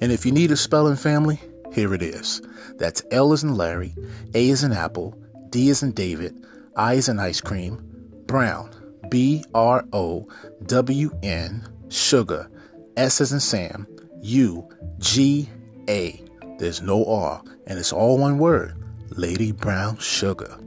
[0.00, 1.40] And if you need a spelling family,
[1.72, 2.42] here it is.
[2.76, 3.94] That's L as in Larry,
[4.34, 5.18] A as in Apple,
[5.50, 7.82] D as in David, I as in ice cream,
[8.26, 8.70] Brown,
[9.08, 10.28] B R O
[10.66, 12.50] W N, sugar,
[12.96, 13.86] S as in Sam,
[14.22, 14.68] U
[14.98, 15.48] G
[15.88, 16.22] A.
[16.58, 18.74] There's no R, and it's all one word
[19.10, 20.58] Lady Brown Sugar.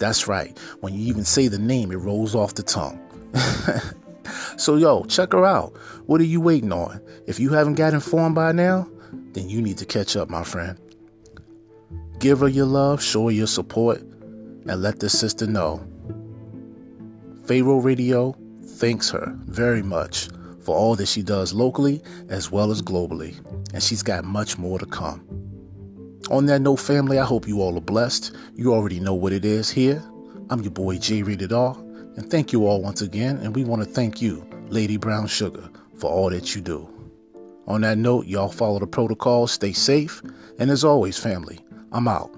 [0.00, 0.58] That's right.
[0.80, 2.98] When you even say the name, it rolls off the tongue.
[4.56, 5.76] so, yo, check her out.
[6.06, 7.02] What are you waiting on?
[7.26, 8.88] If you haven't got informed by now,
[9.34, 10.78] then you need to catch up, my friend.
[12.18, 15.86] Give her your love, show her your support, and let this sister know.
[17.44, 18.34] Pharaoh Radio
[18.64, 20.30] thanks her very much
[20.62, 23.36] for all that she does locally as well as globally,
[23.74, 25.49] and she's got much more to come.
[26.28, 28.36] On that note, family, I hope you all are blessed.
[28.54, 30.02] You already know what it is here.
[30.50, 31.76] I'm your boy J Rated R,
[32.16, 33.38] and thank you all once again.
[33.38, 36.88] And we want to thank you, Lady Brown Sugar, for all that you do.
[37.66, 40.22] On that note, y'all follow the protocol, stay safe,
[40.58, 41.60] and as always, family,
[41.92, 42.30] I'm out.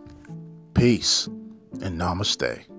[0.75, 2.72] Peace and namaste.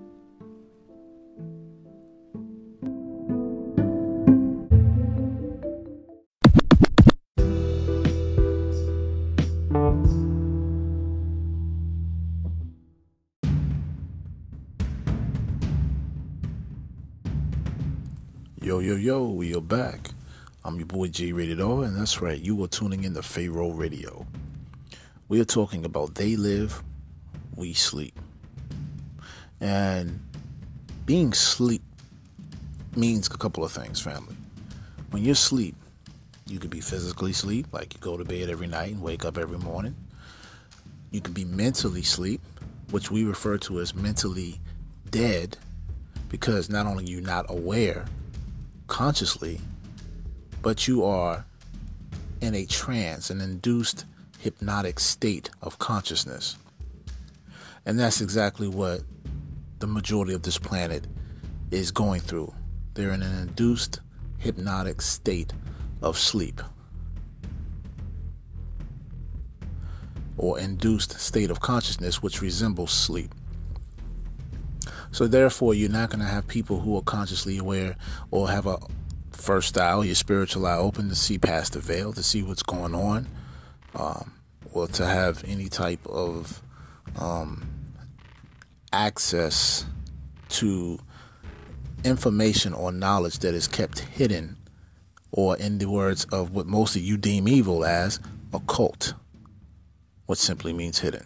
[18.84, 20.10] Yo, yo, we are back.
[20.62, 23.70] I'm your boy J Rated R, and that's right, you are tuning in to Pharaoh
[23.70, 24.26] Radio.
[25.28, 26.82] We are talking about They Live,
[27.56, 28.14] We Sleep.
[29.58, 30.20] And
[31.06, 31.80] being sleep
[32.94, 34.36] means a couple of things, family.
[35.12, 35.76] When you're asleep,
[36.46, 39.38] you could be physically asleep, like you go to bed every night and wake up
[39.38, 39.96] every morning.
[41.10, 42.42] You could be mentally asleep,
[42.90, 44.60] which we refer to as mentally
[45.08, 45.56] dead,
[46.28, 48.04] because not only you're not aware
[48.86, 49.60] consciously,
[50.62, 51.44] but you are
[52.40, 54.04] in a trance, an induced
[54.38, 56.56] hypnotic state of consciousness.
[57.86, 59.02] And that's exactly what
[59.78, 61.06] the majority of this planet
[61.70, 62.52] is going through.
[62.94, 64.00] They're in an induced
[64.38, 65.52] hypnotic state
[66.02, 66.60] of sleep
[70.36, 73.34] or induced state of consciousness, which resembles sleep.
[75.14, 77.94] So, therefore, you're not going to have people who are consciously aware
[78.32, 78.78] or have a
[79.30, 82.96] first style, your spiritual eye open to see past the veil, to see what's going
[82.96, 83.28] on,
[83.94, 84.32] um,
[84.72, 86.60] or to have any type of
[87.16, 87.64] um,
[88.92, 89.86] access
[90.48, 90.98] to
[92.02, 94.56] information or knowledge that is kept hidden,
[95.30, 98.18] or in the words of what most of you deem evil as
[98.52, 99.14] occult,
[100.26, 101.24] which simply means hidden.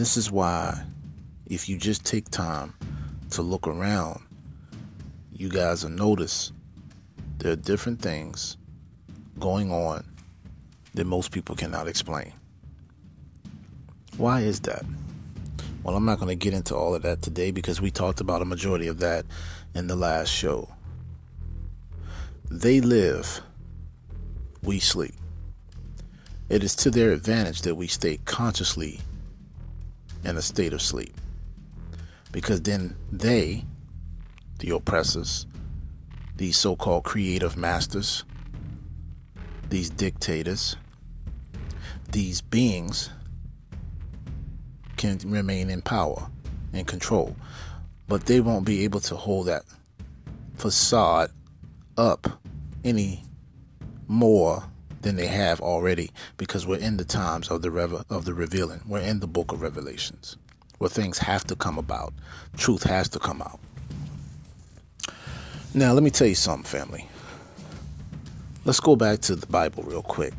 [0.00, 0.82] This is why,
[1.44, 2.72] if you just take time
[3.32, 4.22] to look around,
[5.30, 6.52] you guys will notice
[7.36, 8.56] there are different things
[9.38, 10.02] going on
[10.94, 12.32] that most people cannot explain.
[14.16, 14.86] Why is that?
[15.82, 18.40] Well, I'm not going to get into all of that today because we talked about
[18.40, 19.26] a majority of that
[19.74, 20.66] in the last show.
[22.50, 23.42] They live,
[24.62, 25.16] we sleep.
[26.48, 29.00] It is to their advantage that we stay consciously
[30.24, 31.14] in a state of sleep.
[32.32, 33.64] Because then they,
[34.58, 35.46] the oppressors,
[36.36, 38.24] these so called creative masters,
[39.68, 40.76] these dictators,
[42.12, 43.10] these beings
[44.96, 46.28] can remain in power
[46.72, 47.34] and control.
[48.08, 49.64] But they won't be able to hold that
[50.54, 51.30] facade
[51.96, 52.40] up
[52.84, 53.24] any
[54.08, 54.64] more
[55.00, 58.80] than they have already because we're in the times of the rev- of the revealing.
[58.86, 60.36] We're in the book of Revelations
[60.78, 62.14] where things have to come about.
[62.56, 63.60] Truth has to come out.
[65.74, 67.06] Now, let me tell you something, family.
[68.64, 70.32] Let's go back to the Bible real quick.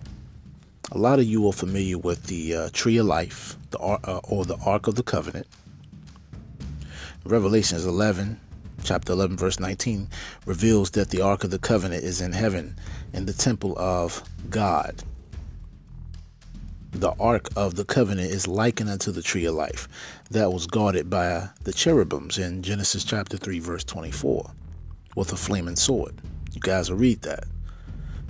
[0.91, 4.43] A lot of you are familiar with the uh, Tree of Life, the uh, or
[4.45, 5.47] the Ark of the Covenant.
[7.23, 8.39] Revelations 11,
[8.83, 10.07] chapter 11, verse 19,
[10.45, 12.75] reveals that the Ark of the Covenant is in heaven
[13.13, 15.03] in the temple of God.
[16.91, 19.87] The Ark of the Covenant is likened unto the Tree of Life
[20.29, 24.51] that was guarded by the cherubims in Genesis chapter 3, verse 24,
[25.15, 26.15] with a flaming sword.
[26.51, 27.45] You guys will read that.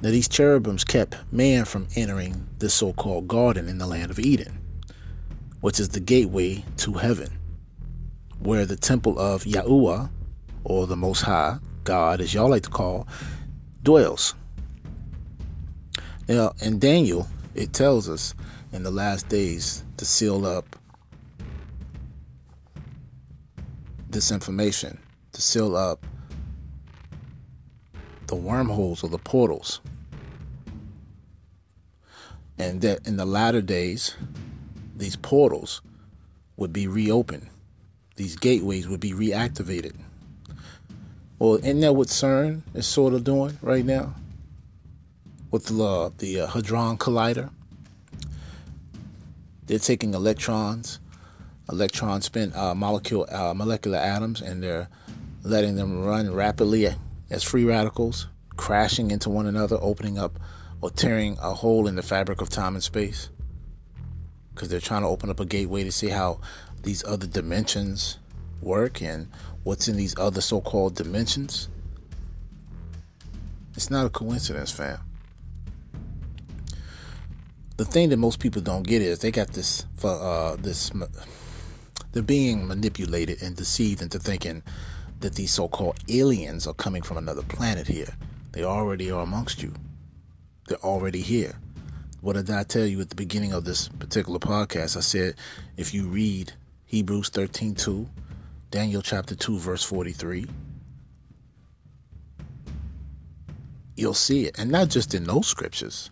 [0.02, 4.20] Now, these cherubims kept man from entering the so called garden in the land of
[4.20, 4.60] Eden,
[5.62, 7.30] which is the gateway to heaven,
[8.40, 10.10] where the temple of Yahuwah,
[10.64, 13.08] or the Most High, God, as y'all like to call,
[13.84, 14.36] dwells.
[16.28, 18.34] Now, in Daniel, it tells us
[18.72, 20.76] in the last days to seal up
[24.10, 24.98] this information,
[25.34, 26.06] to seal up
[28.28, 29.82] the wormholes or the portals.
[32.58, 34.16] And that in the latter days,
[34.96, 35.82] these portals
[36.58, 37.50] would be reopened,
[38.16, 39.96] these gateways would be reactivated.
[41.42, 44.14] Well, isn't that what CERN is sort of doing right now?
[45.50, 47.50] With the, the uh, Hadron Collider?
[49.66, 51.00] They're taking electrons,
[51.68, 54.88] electron spin uh, molecule, uh, molecular atoms, and they're
[55.42, 56.90] letting them run rapidly
[57.32, 60.40] as free radicals crashing into one another, opening up
[60.80, 63.32] or tearing a hole in the fabric of time and space.
[64.54, 66.40] Because they're trying to open up a gateway to see how
[66.84, 68.20] these other dimensions
[68.62, 69.28] work and
[69.64, 71.70] what's in these other so called dimensions.
[73.76, 75.00] It's not a coincidence, fam.
[77.78, 80.92] The thing that most people don't get is they got this for uh, this.
[82.12, 84.62] They're being manipulated and deceived into thinking
[85.22, 88.10] that these so called aliens are coming from another planet here.
[88.52, 89.74] They already are amongst you,
[90.68, 91.54] they're already here.
[92.22, 94.96] What did I tell you at the beginning of this particular podcast?
[94.96, 95.36] I said
[95.78, 96.54] if you read
[96.86, 98.08] Hebrews 13 2,
[98.72, 100.46] Daniel chapter 2, verse 43,
[103.98, 104.58] you'll see it.
[104.58, 106.10] And not just in those scriptures,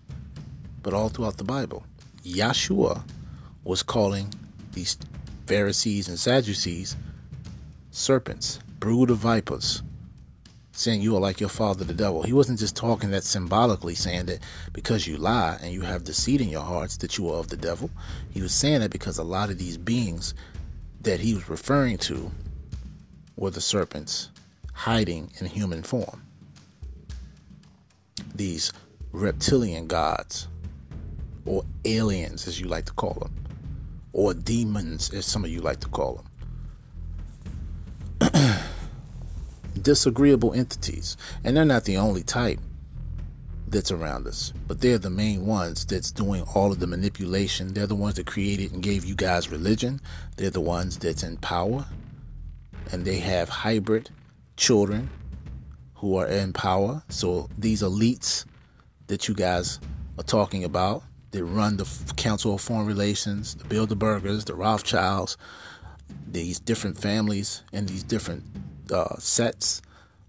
[0.84, 1.86] but all throughout the Bible.
[2.26, 3.02] Yahshua
[3.64, 4.34] was calling
[4.74, 4.98] these
[5.48, 6.98] Pharisees and Sadducees
[7.92, 9.82] serpents brood of vipers,
[10.74, 12.24] saying you are like your father the devil.
[12.24, 14.40] He wasn't just talking that symbolically, saying that
[14.74, 17.56] because you lie and you have deceit in your hearts that you are of the
[17.56, 17.90] devil.
[18.32, 20.34] He was saying that because a lot of these beings
[21.02, 22.30] that he was referring to
[23.40, 24.30] were the serpents
[24.74, 26.22] hiding in human form.
[28.36, 28.74] These
[29.12, 30.48] reptilian gods,
[31.46, 33.34] or aliens as you like to call them,
[34.14, 36.24] or demons as some of you like to call
[38.22, 38.60] them.
[39.82, 41.16] Disagreeable entities.
[41.44, 42.60] And they're not the only type
[43.68, 47.74] that's around us, but they're the main ones that's doing all of the manipulation.
[47.74, 50.02] They're the ones that created and gave you guys religion.
[50.36, 51.86] They're the ones that's in power.
[52.92, 54.10] And they have hybrid
[54.58, 55.10] children
[55.96, 57.04] who are in power.
[57.10, 58.46] So these elites
[59.08, 59.80] that you guys
[60.18, 65.38] are talking about that run the Council of Foreign Relations, the Bilderbergers, the Rothschilds,
[66.28, 68.44] these different families and these different
[68.92, 69.82] uh, sets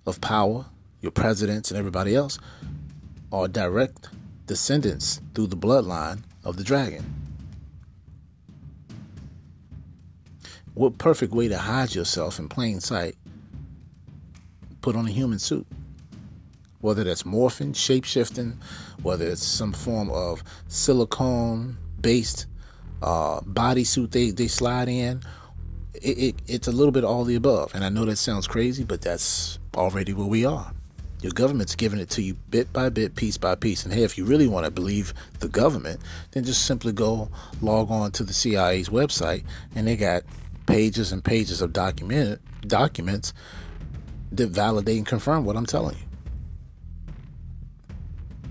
[0.07, 0.67] of power,
[1.01, 2.39] your presidents and everybody else,
[3.33, 4.09] are direct
[4.47, 7.20] descendants through the bloodline of the dragon.
[10.81, 13.15] What perfect way to hide yourself in plain sight?
[14.81, 15.67] Put on a human suit
[16.81, 18.59] whether that's morphing, shape shifting,
[19.03, 22.47] whether it's some form of silicone based
[23.03, 25.21] uh, bodysuit they, they slide in.
[25.93, 27.75] It, it, it's a little bit all the above.
[27.75, 30.73] And I know that sounds crazy, but that's already where we are.
[31.21, 33.85] Your government's giving it to you bit by bit, piece by piece.
[33.85, 36.01] And hey, if you really want to believe the government,
[36.31, 37.29] then just simply go
[37.61, 40.23] log on to the CIA's website, and they got
[40.71, 43.33] pages and pages of document documents
[44.33, 46.05] that validate and confirm what I'm telling you.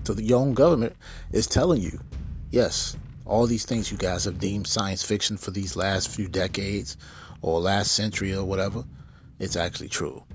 [0.04, 0.94] So the your own government
[1.32, 1.98] is telling you,
[2.50, 6.96] yes, all these things you guys have deemed science fiction for these last few decades
[7.42, 8.84] or last century or whatever,
[9.38, 10.22] it's actually true.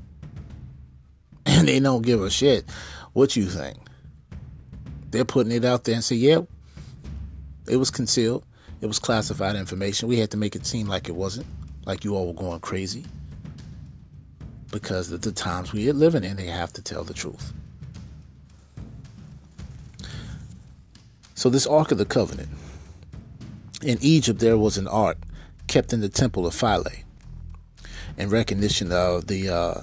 [1.48, 2.66] And they don't give a shit
[3.14, 3.78] what you think.
[5.12, 6.40] They're putting it out there and say, yeah,
[7.68, 8.44] it was concealed.
[8.82, 10.10] It was classified information.
[10.10, 11.46] We had to make it seem like it wasn't,
[11.86, 13.06] like you all were going crazy.
[14.72, 17.54] Because of the times we are living in, they have to tell the truth.
[21.36, 22.50] So, this Ark of the Covenant.
[23.84, 25.18] In Egypt, there was an ark
[25.68, 27.04] kept in the temple of Philae
[28.18, 29.82] in recognition of the uh,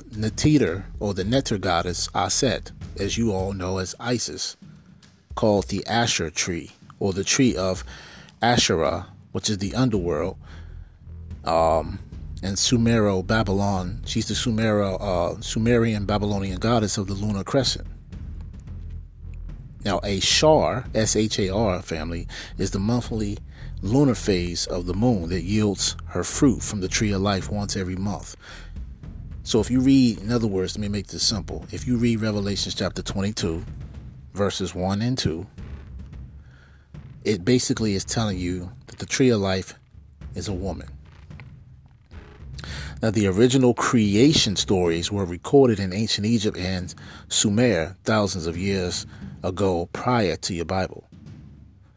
[1.00, 4.56] or the Neter goddess Aset, as you all know as Isis,
[5.34, 7.84] called the Asher tree or the tree of
[8.40, 10.36] Asherah, which is the underworld.
[11.44, 11.98] Um,
[12.42, 17.86] and Sumero Babylon, she's the Sumera, uh, Sumerian Babylonian goddess of the lunar crescent.
[19.84, 22.28] Now, a Shar, S H A R family,
[22.58, 23.38] is the monthly
[23.80, 27.76] lunar phase of the moon that yields her fruit from the tree of life once
[27.76, 28.36] every month.
[29.42, 31.66] So, if you read, in other words, let me make this simple.
[31.72, 33.64] If you read Revelation chapter 22,
[34.34, 35.44] verses 1 and 2,
[37.24, 39.74] it basically is telling you that the tree of life
[40.36, 40.88] is a woman.
[43.02, 46.94] Now, the original creation stories were recorded in ancient Egypt and
[47.28, 49.06] Sumer thousands of years
[49.42, 51.02] ago prior to your Bible.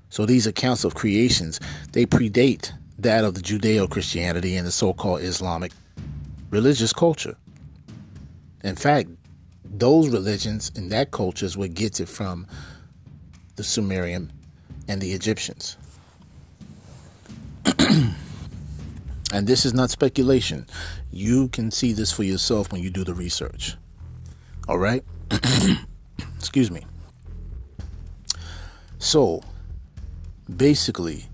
[0.10, 1.60] So these accounts of creations,
[1.91, 5.74] they predate that of the Judeo-Christianity and the so-called Islamic
[6.49, 7.36] religious culture.
[8.64, 9.10] In fact,
[9.64, 12.47] those religions and that culture is what gets it from
[13.58, 14.32] the Sumerian
[14.88, 15.78] and the Egyptians.
[19.34, 20.67] And this is not speculation.
[21.11, 23.76] You can see this for yourself when you do the research.
[24.67, 25.03] All right?
[26.38, 26.86] Excuse me.
[28.99, 29.43] So,
[30.55, 31.26] basically,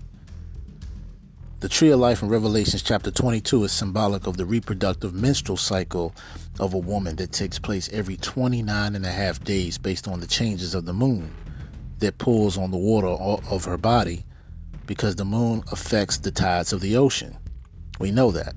[1.60, 6.14] the tree of life in Revelations chapter 22 is symbolic of the reproductive menstrual cycle
[6.58, 10.26] of a woman that takes place every 29 and a half days based on the
[10.26, 11.32] changes of the moon
[12.00, 14.24] that pulls on the water of her body
[14.86, 17.36] because the moon affects the tides of the ocean.
[17.98, 18.54] We know that.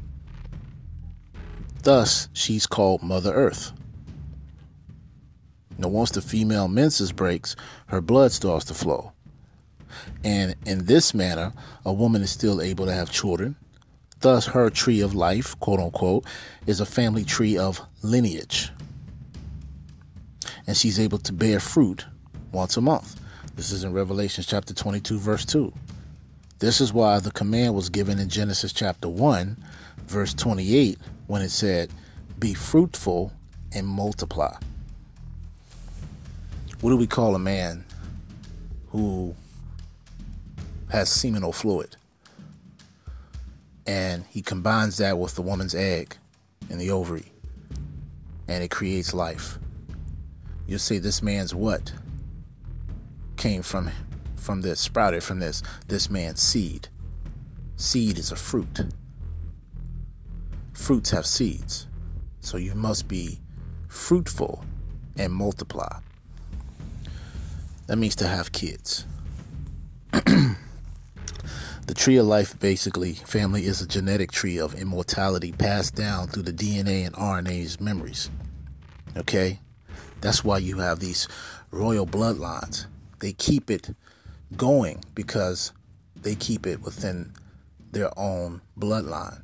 [1.84, 3.72] Thus, she's called Mother Earth.
[5.78, 7.56] Now, once the female menses breaks,
[7.88, 9.12] her blood starts to flow.
[10.24, 11.54] And in this manner,
[11.86, 13.56] a woman is still able to have children.
[14.22, 16.26] Thus, her tree of life, quote unquote,
[16.66, 18.72] is a family tree of lineage.
[20.66, 22.06] And she's able to bear fruit
[22.52, 23.20] once a month.
[23.56, 25.72] This is in Revelation chapter 22, verse 2.
[26.60, 29.58] This is why the command was given in Genesis chapter 1,
[30.08, 30.98] verse 28,
[31.28, 31.92] when it said,
[32.40, 33.34] Be fruitful
[33.74, 34.56] and multiply.
[36.82, 37.84] What do we call a man
[38.90, 39.36] who
[40.90, 41.98] has seminal fluid?
[43.86, 46.18] And he combines that with the woman's egg
[46.70, 47.32] and the ovary.
[48.48, 49.58] and it creates life.
[50.68, 51.92] You'll say this man's what
[53.38, 53.90] came from
[54.46, 56.88] from this, sprouted from this, this man's seed.
[57.76, 58.86] Seed is a fruit.
[60.74, 61.88] Fruits have seeds.
[62.40, 63.40] So you must be
[63.88, 64.64] fruitful
[65.18, 66.00] and multiply.
[67.88, 69.06] That means to have kids.
[70.12, 70.56] the
[71.94, 76.54] tree of life, basically, family, is a genetic tree of immortality passed down through the
[76.54, 78.30] DNA and RNA's memories.
[79.18, 79.60] Okay?
[80.22, 81.28] That's why you have these
[81.72, 82.86] royal bloodlines.
[83.20, 83.96] They keep it
[84.56, 85.72] going because
[86.16, 87.34] they keep it within
[87.92, 89.42] their own bloodline.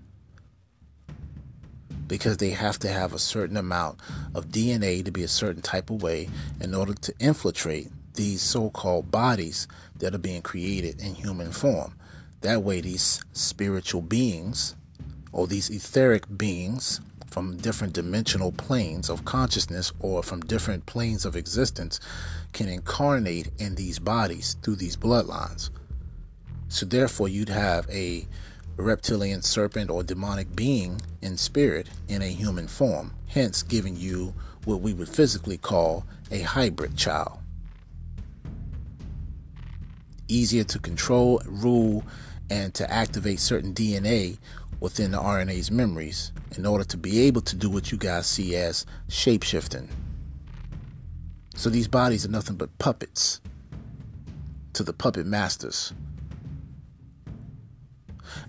[2.08, 4.00] Because they have to have a certain amount
[4.36, 6.30] of DNA to be a certain type of way
[6.60, 11.96] in order to infiltrate these so called bodies that are being created in human form.
[12.42, 14.76] That way, these spiritual beings
[15.32, 17.00] or these etheric beings
[17.32, 22.00] from different dimensional planes of consciousness or from different planes of existence
[22.52, 25.70] can incarnate in these bodies through these bloodlines.
[26.68, 28.28] So, therefore, you'd have a
[28.76, 34.34] reptilian serpent or demonic being in spirit in a human form, hence giving you
[34.66, 37.40] what we would physically call a hybrid child.
[40.28, 42.04] Easier to control, rule,
[42.50, 44.38] and to activate certain DNA
[44.82, 48.56] within the RNA's memories in order to be able to do what you guys see
[48.58, 49.88] as shapeshifting.
[51.56, 53.40] So these bodies are nothing but puppets
[54.74, 55.94] to the puppet masters.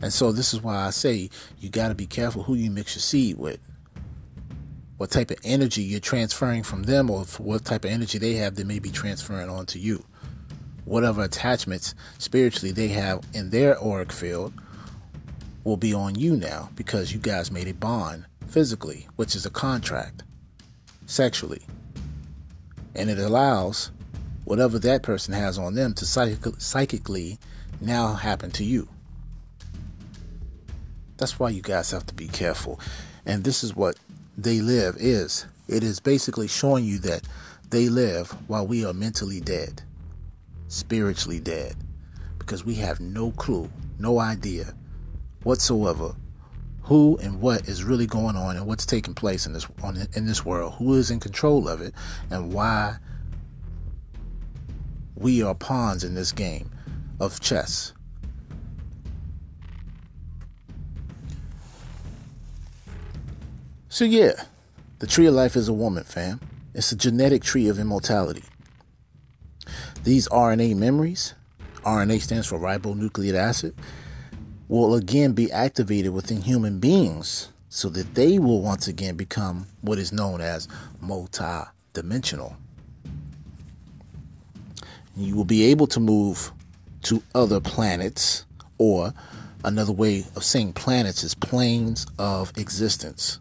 [0.01, 1.29] And so this is why I say
[1.61, 3.61] you got to be careful who you mix your seed with.
[4.97, 8.55] What type of energy you're transferring from them, or what type of energy they have
[8.55, 10.05] that may be transferring onto you.
[10.85, 14.55] Whatever attachments spiritually they have in their auric field
[15.65, 19.51] will be on you now because you guys made a bond physically, which is a
[19.51, 20.23] contract,
[21.07, 21.63] sexually.
[22.95, 23.91] And it allows
[24.45, 27.39] whatever that person has on them to psych- psychically
[27.81, 28.89] now happen to you.
[31.17, 32.81] That's why you guys have to be careful.
[33.25, 33.97] And this is what
[34.37, 35.47] they live is.
[35.69, 37.23] It is basically showing you that
[37.71, 39.83] they live while we are mentally dead,
[40.69, 41.77] spiritually dead,
[42.39, 44.75] because we have no clue, no idea
[45.45, 46.15] whatsoever
[46.83, 50.27] who and what is really going on and what's taking place in this on, in
[50.27, 51.95] this world, who is in control of it,
[52.31, 52.97] and why
[55.15, 56.71] we are pawns in this game
[57.21, 57.93] of chess.
[63.89, 64.33] So yeah,
[64.99, 66.41] the tree of life is a woman, fam.
[66.75, 68.45] It's a genetic tree of immortality.
[70.03, 71.35] These RNA memories,
[71.85, 73.75] RNA stands for ribonucleic acid,
[74.69, 79.99] will again be activated within human beings so that they will once again become what
[79.99, 80.69] is known as
[81.01, 82.57] multi dimensional.
[85.17, 86.53] You will be able to move
[87.03, 88.45] to other planets,
[88.79, 89.13] or
[89.65, 93.41] another way of saying planets is planes of existence,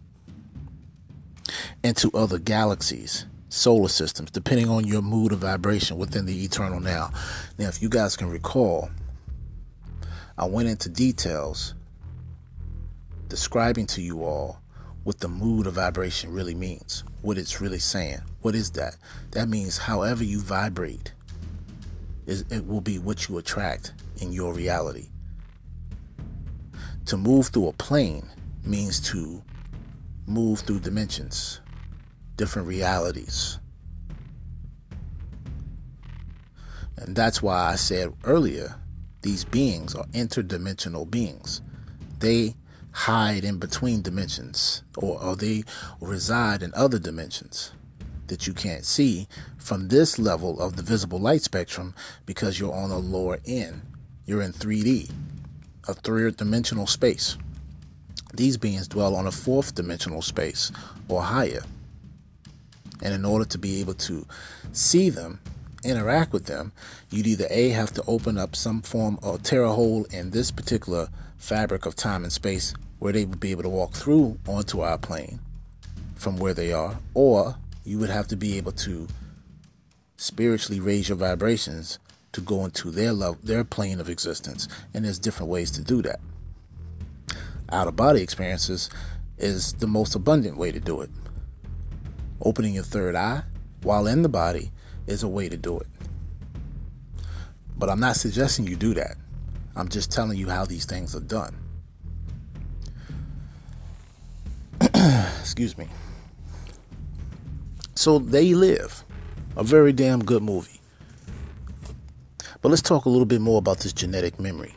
[1.83, 7.11] into other galaxies, solar systems, depending on your mood of vibration within the eternal now.
[7.57, 8.89] Now, if you guys can recall,
[10.41, 11.75] I went into details
[13.27, 14.59] describing to you all
[15.03, 18.21] what the mood of vibration really means, what it's really saying.
[18.41, 18.97] What is that?
[19.31, 21.13] That means however you vibrate,
[22.25, 25.09] it will be what you attract in your reality.
[27.05, 28.27] To move through a plane
[28.65, 29.43] means to
[30.25, 31.61] move through dimensions,
[32.35, 33.59] different realities.
[36.97, 38.80] And that's why I said earlier
[39.21, 41.61] these beings are interdimensional beings.
[42.19, 42.55] They
[42.91, 45.63] hide in between dimensions or, or they
[45.99, 47.71] reside in other dimensions
[48.27, 51.93] that you can't see from this level of the visible light spectrum
[52.25, 53.81] because you're on a lower end.
[54.25, 55.11] You're in 3D,
[55.87, 57.37] a third dimensional space.
[58.33, 60.71] These beings dwell on a fourth dimensional space
[61.09, 61.61] or higher.
[63.01, 64.25] And in order to be able to
[64.71, 65.39] see them,
[65.83, 66.71] interact with them,
[67.09, 70.51] you'd either A, have to open up some form or tear a hole in this
[70.51, 74.81] particular fabric of time and space where they would be able to walk through onto
[74.81, 75.39] our plane
[76.15, 79.07] from where they are, or you would have to be able to
[80.17, 81.97] spiritually raise your vibrations
[82.31, 84.67] to go into their love, their plane of existence.
[84.93, 86.19] And there's different ways to do that.
[87.71, 88.89] Out of body experiences
[89.37, 91.09] is the most abundant way to do it.
[92.41, 93.43] Opening your third eye
[93.81, 94.71] while in the body
[95.07, 95.87] is a way to do it.
[97.77, 99.17] But I'm not suggesting you do that.
[99.75, 101.55] I'm just telling you how these things are done.
[105.39, 105.87] Excuse me.
[107.95, 109.03] So they live.
[109.55, 110.79] A very damn good movie.
[112.61, 114.75] But let's talk a little bit more about this genetic memory.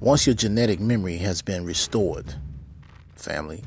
[0.00, 2.34] Once your genetic memory has been restored,
[3.14, 3.62] family,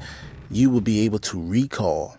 [0.52, 2.18] you will be able to recall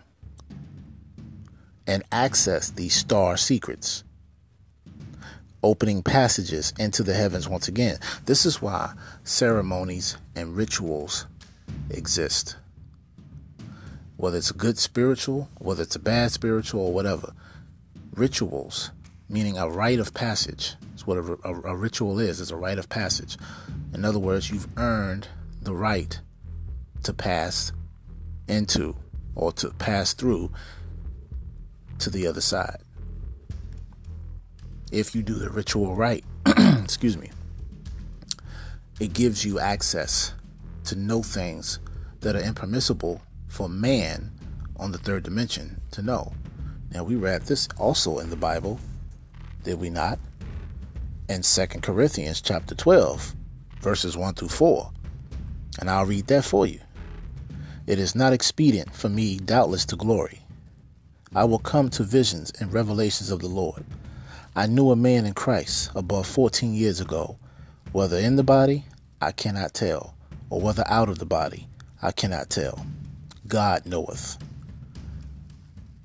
[1.87, 4.03] and access these star secrets,
[5.63, 7.97] opening passages into the heavens once again.
[8.25, 11.25] This is why ceremonies and rituals
[11.89, 12.55] exist.
[14.17, 17.33] Whether it's a good spiritual, whether it's a bad spiritual, or whatever,
[18.13, 18.91] rituals,
[19.29, 22.39] meaning a rite of passage, is what a, a, a ritual is.
[22.39, 23.37] It's a rite of passage.
[23.93, 25.27] In other words, you've earned
[25.61, 26.19] the right
[27.03, 27.71] to pass
[28.47, 28.95] into
[29.35, 30.51] or to pass through
[31.99, 32.81] to the other side.
[34.91, 36.23] If you do the ritual right,
[36.83, 37.31] excuse me,
[38.99, 40.33] it gives you access
[40.85, 41.79] to know things
[42.21, 44.31] that are impermissible for man
[44.77, 46.33] on the third dimension to know.
[46.91, 48.79] Now we read this also in the Bible,
[49.63, 50.19] did we not?
[51.27, 53.35] In Second Corinthians chapter 12,
[53.81, 54.91] verses 1 through 4.
[55.79, 56.79] And I'll read that for you.
[57.87, 60.44] It is not expedient for me, doubtless, to glory.
[61.35, 63.83] I will come to visions and revelations of the Lord.
[64.55, 67.37] I knew a man in Christ above 14 years ago,
[67.91, 68.85] whether in the body,
[69.21, 70.15] I cannot tell,
[70.49, 71.67] or whether out of the body,
[72.01, 72.85] I cannot tell.
[73.49, 74.37] God knoweth.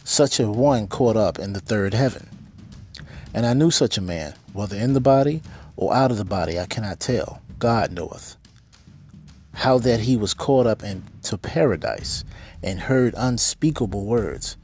[0.03, 2.28] Such a one caught up in the third heaven.
[3.33, 5.43] And I knew such a man, whether in the body
[5.76, 7.41] or out of the body, I cannot tell.
[7.61, 8.37] God knoweth.
[9.55, 12.24] How that he was caught up into paradise
[12.64, 14.57] and heard unspeakable words,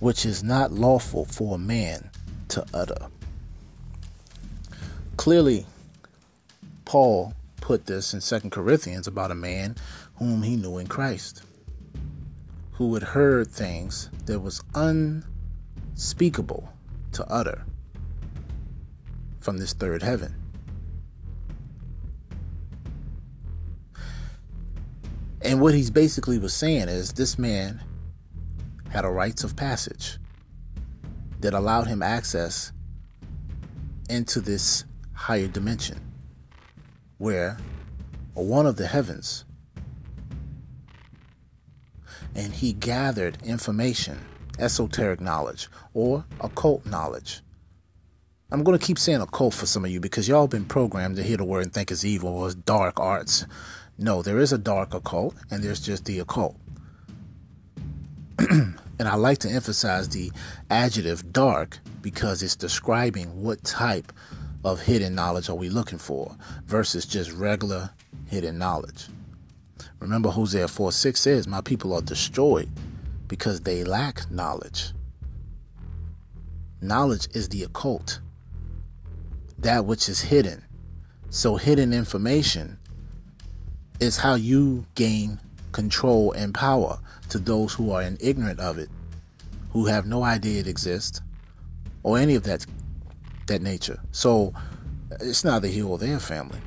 [0.00, 2.10] which is not lawful for a man
[2.48, 3.08] to utter.
[5.16, 5.66] Clearly,
[6.84, 9.76] Paul put this in Second Corinthians about a man
[10.16, 11.42] whom he knew in Christ,
[12.72, 16.72] who had heard things that was unspeakable
[17.12, 17.64] to utter
[19.40, 20.34] from this third heaven.
[25.42, 27.80] And what he's basically was saying is this man
[28.90, 30.18] had a rites of passage
[31.40, 32.72] that allowed him access
[34.08, 36.00] into this higher dimension
[37.18, 37.56] where
[38.34, 39.44] one of the heavens
[42.34, 44.18] and he gathered information,
[44.58, 47.42] esoteric knowledge, or occult knowledge.
[48.50, 51.22] I'm going to keep saying occult for some of you because y'all been programmed to
[51.22, 53.44] hear the word and think it's evil or it's dark arts.
[53.98, 56.56] No, there is a dark occult and there's just the occult.
[58.50, 60.30] and I like to emphasize the
[60.70, 64.12] adjective dark because it's describing what type
[64.64, 66.36] of hidden knowledge are we looking for
[66.66, 67.90] versus just regular
[68.26, 69.06] hidden knowledge.
[69.98, 72.70] Remember, Hosea 4 6 says, My people are destroyed
[73.26, 74.92] because they lack knowledge.
[76.80, 78.20] Knowledge is the occult,
[79.58, 80.64] that which is hidden.
[81.30, 82.78] So, hidden information
[83.98, 85.40] is how you gain
[85.72, 87.00] control and power
[87.30, 88.88] to those who are ignorant of it,
[89.70, 91.20] who have no idea it exists,
[92.02, 92.64] or any of that
[93.48, 93.98] that nature.
[94.12, 94.52] So
[95.20, 96.60] it's neither here or there, family.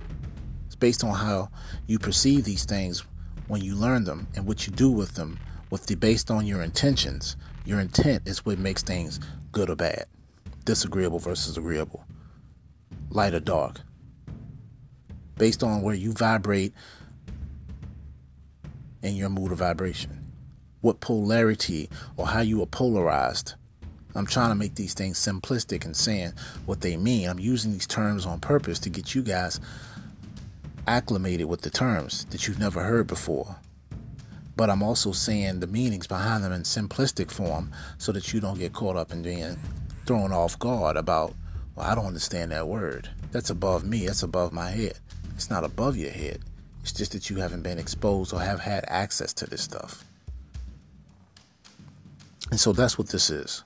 [0.66, 1.49] It's based on how
[1.88, 3.05] you perceive these things
[3.47, 5.39] when you learn them and what you do with them,
[5.70, 7.38] with the based on your intentions.
[7.66, 9.20] Your intent is what makes things
[9.51, 10.05] good or bad,
[10.66, 12.03] disagreeable versus agreeable,
[13.09, 13.80] light or dark.
[15.38, 16.74] Based on where you vibrate
[19.01, 20.20] in your mood of vibration,
[20.82, 23.53] what polarity or how you are polarized
[24.13, 26.34] I'm trying to make these things simplistic and saying
[26.65, 27.29] what they mean.
[27.29, 29.61] I'm using these terms on purpose to get you guys
[30.86, 33.55] acclimated with the terms that you've never heard before.
[34.57, 38.59] But I'm also saying the meanings behind them in simplistic form so that you don't
[38.59, 39.57] get caught up in being
[40.05, 41.34] thrown off guard about,
[41.75, 43.09] well, I don't understand that word.
[43.32, 44.99] That's above me, that's above my head.
[45.36, 46.41] It's not above your head.
[46.82, 50.03] It's just that you haven't been exposed or have had access to this stuff.
[52.51, 53.63] And so that's what this is.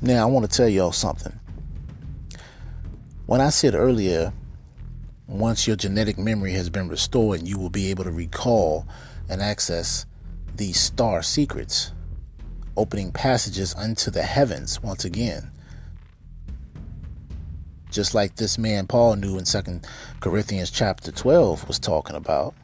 [0.00, 1.32] Now, I want to tell y'all something.
[3.26, 4.32] When I said earlier,
[5.26, 8.86] once your genetic memory has been restored, you will be able to recall
[9.28, 10.06] and access
[10.54, 11.92] these star secrets,
[12.76, 15.50] opening passages unto the heavens once again.
[17.90, 19.86] Just like this man Paul knew in Second
[20.20, 22.54] Corinthians chapter 12 was talking about.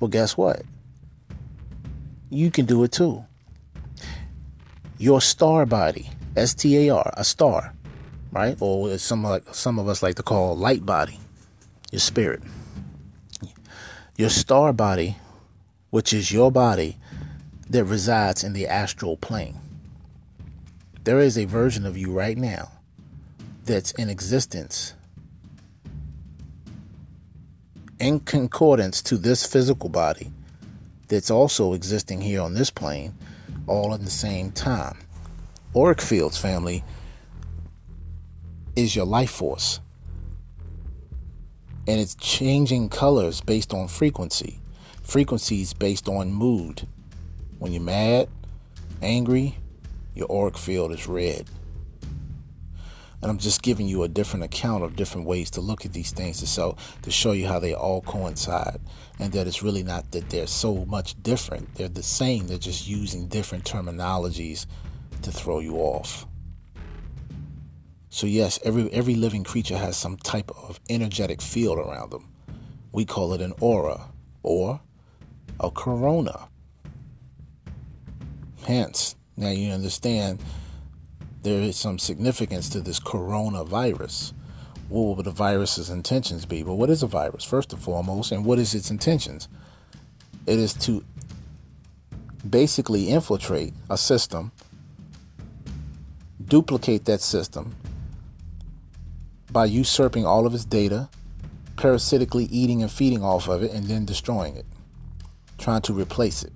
[0.00, 0.62] Well, guess what?
[2.30, 3.24] You can do it too
[4.98, 7.72] your star body, S T A R, a star,
[8.32, 8.56] right?
[8.60, 11.20] Or some like some of us like to call light body,
[11.92, 12.42] your spirit.
[14.16, 15.16] Your star body
[15.90, 16.98] which is your body
[17.70, 19.58] that resides in the astral plane.
[21.04, 22.72] There is a version of you right now
[23.64, 24.94] that's in existence
[27.98, 30.30] in concordance to this physical body
[31.08, 33.14] that's also existing here on this plane
[33.66, 34.98] all at the same time.
[35.74, 36.84] Auric fields, family,
[38.76, 39.80] is your life force.
[41.86, 44.60] And it's changing colors based on frequency,
[45.02, 46.86] frequencies based on mood.
[47.58, 48.28] When you're mad,
[49.02, 49.56] angry,
[50.14, 51.48] your auric field is red.
[53.20, 56.12] And I'm just giving you a different account of different ways to look at these
[56.12, 58.80] things to show, to show you how they all coincide.
[59.18, 61.74] And that it's really not that they're so much different.
[61.74, 62.46] They're the same.
[62.46, 64.66] They're just using different terminologies
[65.22, 66.26] to throw you off.
[68.10, 72.28] So yes, every every living creature has some type of energetic field around them.
[72.92, 74.00] We call it an aura
[74.42, 74.80] or
[75.60, 76.48] a corona.
[78.64, 80.40] Hence, now you understand
[81.42, 84.32] there is some significance to this coronavirus.
[84.88, 86.62] What would the virus's intentions be?
[86.62, 89.48] But what is a virus, first and foremost, and what is its intentions?
[90.46, 91.04] It is to
[92.48, 94.52] basically infiltrate a system,
[96.44, 97.74] duplicate that system
[99.52, 101.08] by usurping all of its data,
[101.76, 104.66] parasitically eating and feeding off of it, and then destroying it,
[105.58, 106.52] trying to replace it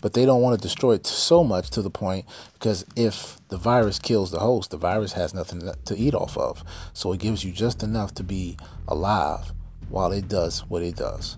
[0.00, 2.24] but they don't want to destroy it so much to the point
[2.54, 6.62] because if the virus kills the host, the virus has nothing to eat off of.
[6.92, 8.56] So it gives you just enough to be
[8.88, 9.52] alive
[9.88, 11.36] while it does what it does.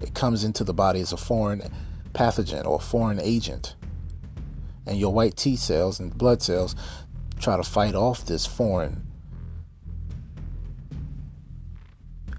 [0.00, 1.62] It comes into the body as a foreign
[2.12, 3.74] pathogen or foreign agent.
[4.86, 6.74] And your white T cells and blood cells
[7.38, 9.06] try to fight off this foreign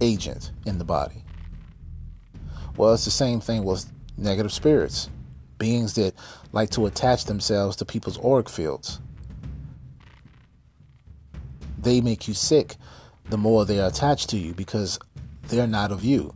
[0.02, 1.24] agent in the body.
[2.76, 3.86] Well, it's the same thing with
[4.18, 5.10] negative spirits,
[5.58, 6.14] beings that
[6.52, 9.00] like to attach themselves to people's auric fields.
[11.78, 12.76] They make you sick
[13.30, 15.00] the more they are attached to you because
[15.48, 16.34] they're not of you.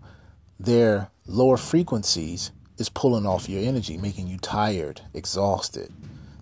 [0.59, 5.91] Their lower frequencies is pulling off your energy, making you tired, exhausted,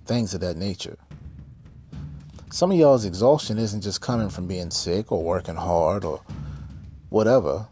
[0.06, 0.98] things of that nature.
[2.52, 6.22] Some of y'all's exhaustion isn't just coming from being sick or working hard or
[7.10, 7.68] whatever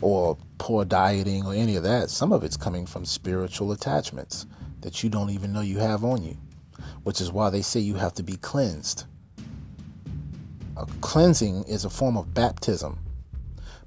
[0.00, 2.08] or poor dieting or any of that.
[2.08, 4.46] Some of it's coming from spiritual attachments
[4.82, 6.36] that you don't even know you have on you,
[7.02, 9.06] which is why they say you have to be cleansed.
[10.76, 12.96] A cleansing is a form of baptism.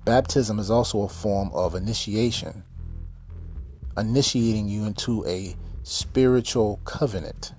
[0.03, 2.61] Baptism is also a form of initiation,
[3.97, 7.53] initiating you into a spiritual covenant.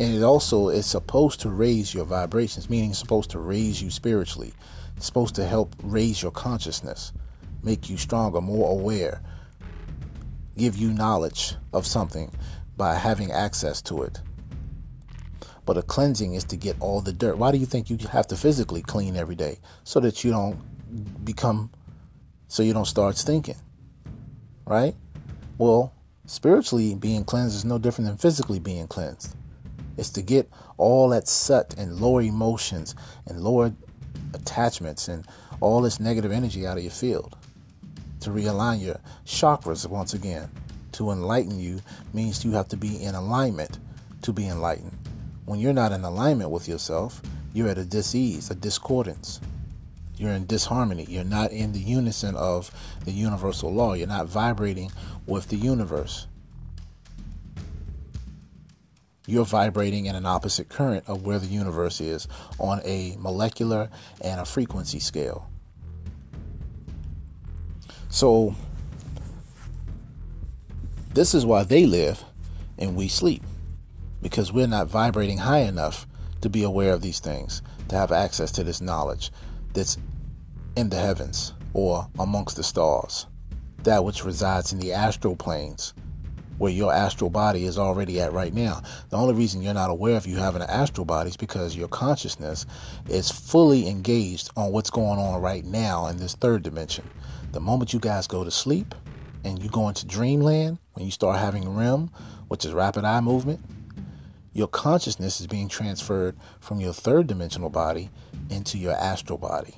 [0.00, 3.90] And it also is supposed to raise your vibrations, meaning it's supposed to raise you
[3.90, 4.52] spiritually
[5.02, 7.12] supposed to help raise your consciousness,
[7.62, 9.20] make you stronger, more aware,
[10.56, 12.30] give you knowledge of something
[12.76, 14.20] by having access to it.
[15.64, 17.38] But a cleansing is to get all the dirt.
[17.38, 19.58] Why do you think you have to physically clean every day?
[19.84, 21.70] So that you don't become,
[22.48, 23.56] so you don't start stinking.
[24.66, 24.96] Right?
[25.58, 25.94] Well,
[26.26, 29.36] spiritually being cleansed is no different than physically being cleansed.
[29.96, 32.94] It's to get all that sut and lower emotions
[33.26, 33.72] and lower
[34.34, 35.26] attachments and
[35.60, 37.36] all this negative energy out of your field.
[38.20, 40.48] To realign your chakras once again.
[40.92, 41.80] To enlighten you
[42.12, 43.78] means you have to be in alignment
[44.22, 44.96] to be enlightened.
[45.44, 47.20] When you're not in alignment with yourself,
[47.52, 49.40] you're at a disease, a discordance.
[50.16, 51.04] You're in disharmony.
[51.08, 52.70] You're not in the unison of
[53.04, 53.94] the universal law.
[53.94, 54.92] You're not vibrating
[55.26, 56.26] with the universe
[59.32, 62.28] you're vibrating in an opposite current of where the universe is
[62.58, 63.88] on a molecular
[64.20, 65.50] and a frequency scale.
[68.10, 68.54] So,
[71.14, 72.22] this is why they live
[72.78, 73.42] and we sleep
[74.20, 76.06] because we're not vibrating high enough
[76.42, 79.32] to be aware of these things, to have access to this knowledge
[79.72, 79.96] that's
[80.76, 83.26] in the heavens or amongst the stars,
[83.82, 85.94] that which resides in the astral planes
[86.58, 88.82] where your astral body is already at right now.
[89.10, 91.88] The only reason you're not aware of you having an astral body is because your
[91.88, 92.66] consciousness
[93.08, 97.08] is fully engaged on what's going on right now in this third dimension.
[97.52, 98.94] The moment you guys go to sleep
[99.44, 102.10] and you go into dreamland, when you start having REM,
[102.48, 103.60] which is rapid eye movement,
[104.52, 108.10] your consciousness is being transferred from your third dimensional body
[108.50, 109.74] into your astral body.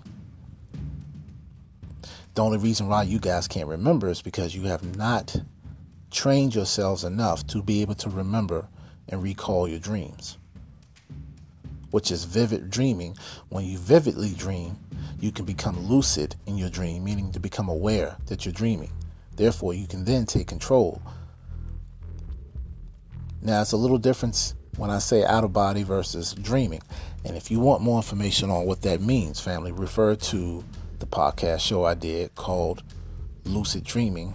[2.35, 5.37] The only reason why you guys can't remember is because you have not
[6.15, 8.69] trained yourselves enough to be able to remember
[9.09, 10.39] and recall your dreams,
[11.91, 13.17] which is vivid dreaming.
[13.49, 14.79] When you vividly dream,
[15.21, 18.93] you can become lucid in your dream, meaning to become aware that you're dreaming.
[19.37, 21.03] Therefore, you can then take control.
[23.43, 26.83] Now, it's a little difference when I say out of body versus dreaming.
[27.25, 30.65] And if you want more information on what that means, family, refer to
[31.01, 32.83] the podcast show I did called
[33.45, 34.35] Lucid Dreaming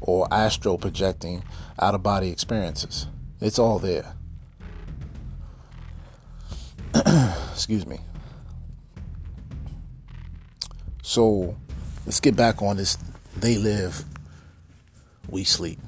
[0.00, 1.42] or Astral Projecting
[1.80, 3.06] Out of Body Experiences.
[3.40, 4.14] It's all there.
[7.52, 8.00] Excuse me.
[11.02, 11.56] So
[12.06, 12.98] let's get back on this.
[13.36, 14.04] They live,
[15.28, 15.78] we sleep.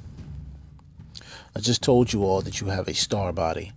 [1.54, 3.72] I just told you all that you have a star body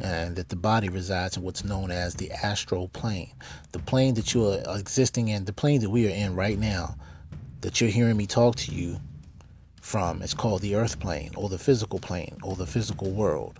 [0.00, 3.32] and that the body resides in what's known as the astral plane.
[3.72, 6.96] The plane that you are existing in, the plane that we are in right now,
[7.62, 9.00] that you're hearing me talk to you
[9.82, 13.58] from, It's called the earth plane or the physical plane or the physical world.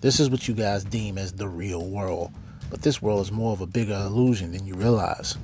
[0.00, 2.32] This is what you guys deem as the real world,
[2.70, 5.36] but this world is more of a bigger illusion than you realize.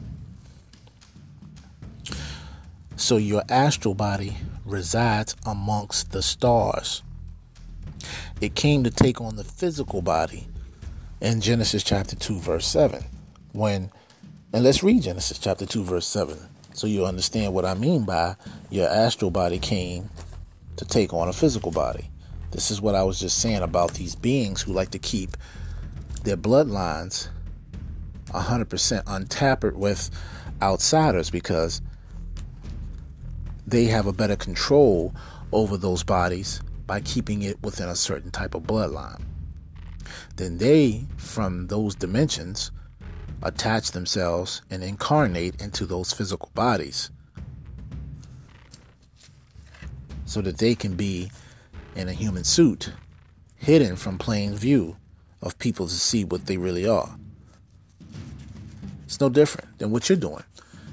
[2.96, 7.02] So your astral body resides amongst the stars
[8.40, 10.46] it came to take on the physical body
[11.20, 13.04] in Genesis chapter 2, verse 7.
[13.52, 13.90] When,
[14.52, 16.36] and let's read Genesis chapter 2, verse 7,
[16.74, 18.36] so you understand what I mean by
[18.68, 20.10] your astral body came
[20.76, 22.10] to take on a physical body.
[22.50, 25.36] This is what I was just saying about these beings who like to keep
[26.24, 27.28] their bloodlines
[28.26, 30.10] 100% untampered with
[30.60, 31.80] outsiders because
[33.66, 35.14] they have a better control
[35.52, 39.22] over those bodies by keeping it within a certain type of bloodline.
[40.36, 42.72] Then they, from those dimensions,
[43.42, 47.10] attach themselves and incarnate into those physical bodies
[50.24, 51.30] so that they can be
[51.94, 52.92] in a human suit,
[53.56, 54.96] hidden from plain view
[55.42, 57.16] of people to see what they really are.
[59.04, 60.42] It's no different than what you're doing.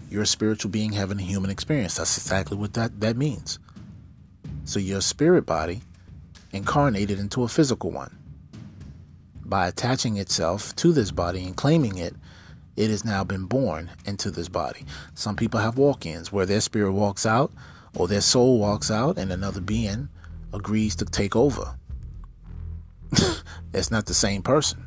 [0.09, 1.95] You're a spiritual being having a human experience.
[1.95, 3.59] That's exactly what that, that means.
[4.65, 5.81] So your spirit body
[6.51, 8.17] incarnated into a physical one.
[9.45, 12.15] By attaching itself to this body and claiming it,
[12.81, 14.83] it has now been born into this body.
[15.13, 17.51] Some people have walk ins where their spirit walks out
[17.95, 20.09] or their soul walks out and another being
[20.51, 21.75] agrees to take over.
[23.73, 24.83] it's not the same person.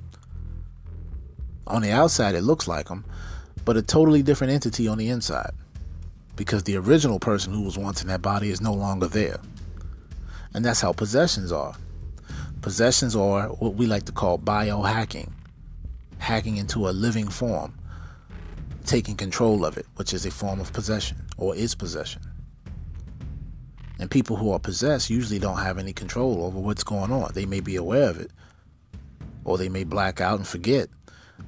[1.68, 3.05] On the outside, it looks like them,
[3.64, 5.53] but a totally different entity on the inside
[6.34, 9.38] because the original person who was once in that body is no longer there.
[10.53, 11.76] And that's how possessions are.
[12.61, 15.30] Possessions are what we like to call biohacking,
[16.18, 17.72] hacking into a living form,
[18.85, 22.22] taking control of it, which is a form of possession or is possession.
[23.99, 27.30] And people who are possessed usually don't have any control over what's going on.
[27.32, 28.30] They may be aware of it,
[29.45, 30.89] or they may black out and forget,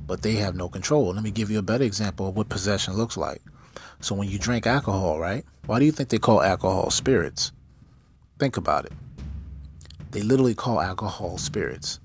[0.07, 1.13] but they have no control.
[1.13, 3.43] Let me give you a better example of what possession looks like.
[4.01, 5.45] So when you drink alcohol, right?
[5.67, 7.53] Why do you think they call alcohol spirits?
[8.39, 8.93] Think about it.
[10.13, 11.99] They literally call alcohol spirits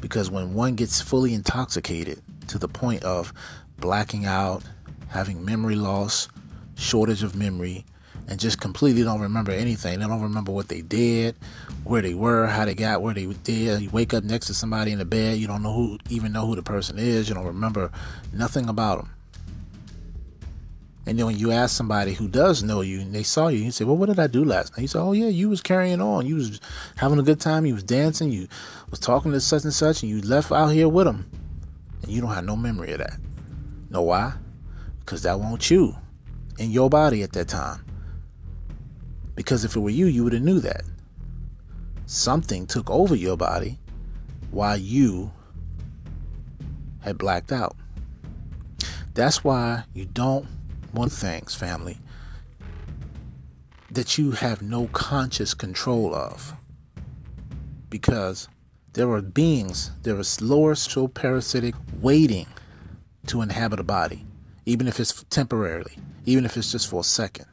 [0.00, 3.32] because when one gets fully intoxicated to the point of
[3.80, 4.62] blacking out,
[5.08, 6.28] having memory loss,
[6.76, 7.84] shortage of memory,
[8.28, 9.98] and just completely don't remember anything.
[9.98, 11.36] They don't remember what they did,
[11.84, 13.82] where they were, how they got where they did.
[13.82, 16.46] You wake up next to somebody in the bed, you don't know who even know
[16.46, 17.28] who the person is.
[17.28, 17.90] You don't remember
[18.32, 19.10] nothing about them.
[21.06, 23.72] And then when you ask somebody who does know you and they saw you, you
[23.72, 24.82] say, Well, what did I do last night?
[24.82, 26.26] You say, Oh yeah, you was carrying on.
[26.26, 26.60] You was
[26.96, 28.46] having a good time, you was dancing, you
[28.90, 31.28] was talking to such and such, and you left out here with them.
[32.02, 33.18] And you don't have no memory of that.
[33.90, 34.34] Know why?
[35.00, 35.96] Because that won't you
[36.58, 37.84] in your body at that time.
[39.34, 40.82] Because if it were you, you would have knew that.
[42.06, 43.78] Something took over your body
[44.50, 45.32] while you
[47.00, 47.76] had blacked out.
[49.14, 50.46] That's why you don't
[50.92, 51.98] want things, family,
[53.90, 56.54] that you have no conscious control of.
[57.88, 58.48] Because
[58.92, 62.46] there are beings, there is lower so parasitic waiting
[63.26, 64.24] to inhabit a body,
[64.66, 65.96] even if it's temporarily,
[66.26, 67.46] even if it's just for a second.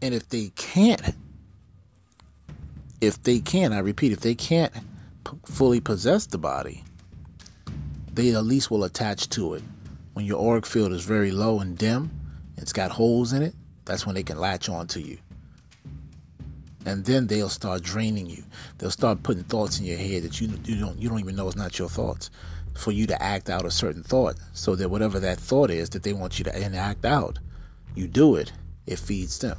[0.00, 1.14] And if they can't,
[3.00, 4.72] if they can, I repeat, if they can't
[5.24, 6.84] p- fully possess the body,
[8.12, 9.62] they at least will attach to it
[10.14, 12.10] when your auric field is very low and dim,
[12.56, 13.54] it's got holes in it,
[13.84, 15.18] that's when they can latch on to you.
[16.84, 18.42] And then they'll start draining you.
[18.78, 21.46] They'll start putting thoughts in your head that you, you don't you don't even know
[21.46, 22.30] it's not your thoughts.
[22.74, 26.02] For you to act out a certain thought, so that whatever that thought is that
[26.02, 27.38] they want you to enact out,
[27.94, 28.52] you do it.
[28.86, 29.58] It feeds them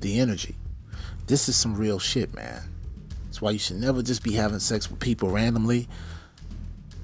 [0.00, 0.54] the energy.
[1.26, 2.62] This is some real shit, man.
[3.24, 5.88] That's why you should never just be having sex with people randomly.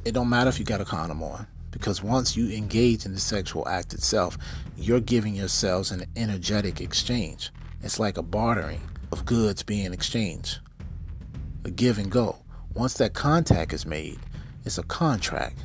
[0.04, 3.20] It don't matter if you got a condom on Because once you engage in the
[3.20, 4.38] sexual act itself,
[4.76, 7.50] you're giving yourselves an energetic exchange.
[7.82, 8.80] It's like a bartering
[9.12, 10.58] of goods being exchanged,
[11.64, 12.36] a give and go.
[12.72, 14.18] Once that contact is made,
[14.64, 15.58] it's a contract.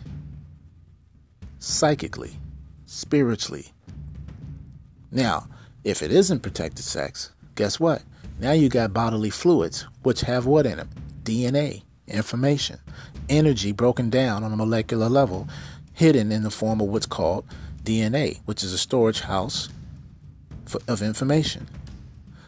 [1.60, 2.38] Psychically,
[2.86, 3.68] spiritually.
[5.12, 5.48] Now,
[5.84, 8.04] if it isn't protected sex, guess what?
[8.40, 10.90] Now you got bodily fluids, which have what in them?
[11.24, 12.80] DNA, information,
[13.28, 15.48] energy broken down on a molecular level,
[15.94, 17.46] hidden in the form of what's called
[17.84, 19.70] DNA, which is a storage house
[20.66, 21.68] for, of information.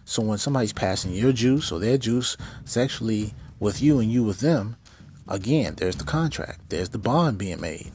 [0.06, 4.39] So when somebody's passing your juice or their juice sexually with you and you with
[4.39, 4.76] them,
[5.32, 7.91] again, there's the contract, there's the bond being made.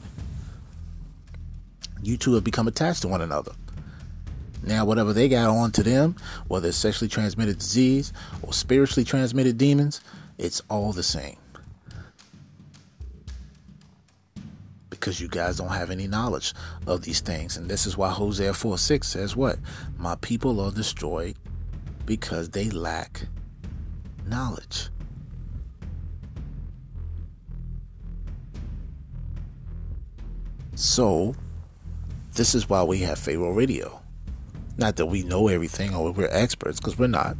[2.01, 3.53] You two have become attached to one another.
[4.63, 6.15] Now, whatever they got on to them,
[6.47, 8.11] whether it's sexually transmitted disease
[8.41, 10.01] or spiritually transmitted demons,
[10.37, 11.37] it's all the same.
[14.89, 16.53] Because you guys don't have any knowledge
[16.85, 17.55] of these things.
[17.55, 19.57] And this is why Hosea 4 6 says, What?
[19.97, 21.35] My people are destroyed
[22.05, 23.21] because they lack
[24.25, 24.89] knowledge.
[30.77, 31.33] So,
[32.33, 33.99] this is why we have Pharaoh Radio.
[34.77, 37.35] Not that we know everything or we're experts, because we're not.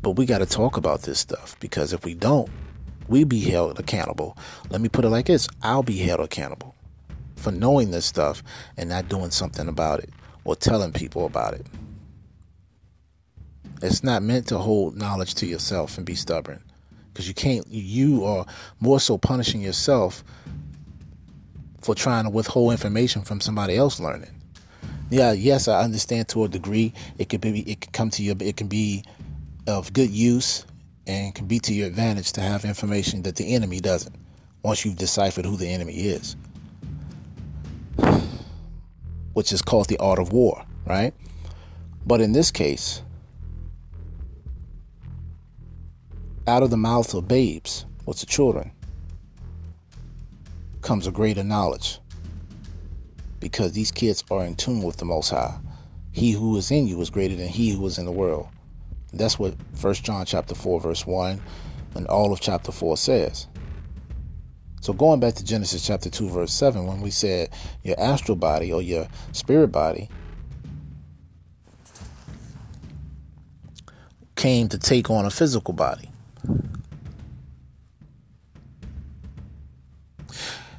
[0.00, 2.48] But we got to talk about this stuff because if we don't,
[3.08, 4.38] we be held accountable.
[4.70, 6.76] Let me put it like this I'll be held accountable
[7.34, 8.44] for knowing this stuff
[8.76, 10.10] and not doing something about it
[10.44, 11.66] or telling people about it.
[13.82, 16.62] It's not meant to hold knowledge to yourself and be stubborn
[17.12, 18.46] because you can't, you are
[18.78, 20.22] more so punishing yourself
[21.84, 24.30] for trying to withhold information from somebody else learning
[25.10, 26.92] yeah, yes, I understand to a degree.
[27.18, 29.04] It could be, it can come to you, it can be
[29.66, 30.66] of good use
[31.06, 34.14] and can be to your advantage to have information that the enemy doesn't.
[34.62, 36.36] Once you've deciphered who the enemy is,
[39.34, 41.12] which is called the art of war, right?
[42.06, 43.02] But in this case,
[46.46, 48.70] out of the mouth of babes, what's the children,
[50.84, 51.98] comes a greater knowledge
[53.40, 55.58] because these kids are in tune with the Most High.
[56.12, 58.48] He who is in you is greater than he who is in the world.
[59.12, 61.40] That's what First John chapter 4 verse 1
[61.94, 63.48] and all of chapter 4 says.
[64.82, 67.48] So going back to Genesis chapter 2 verse 7 when we said
[67.82, 70.10] your astral body or your spirit body
[74.36, 76.10] came to take on a physical body.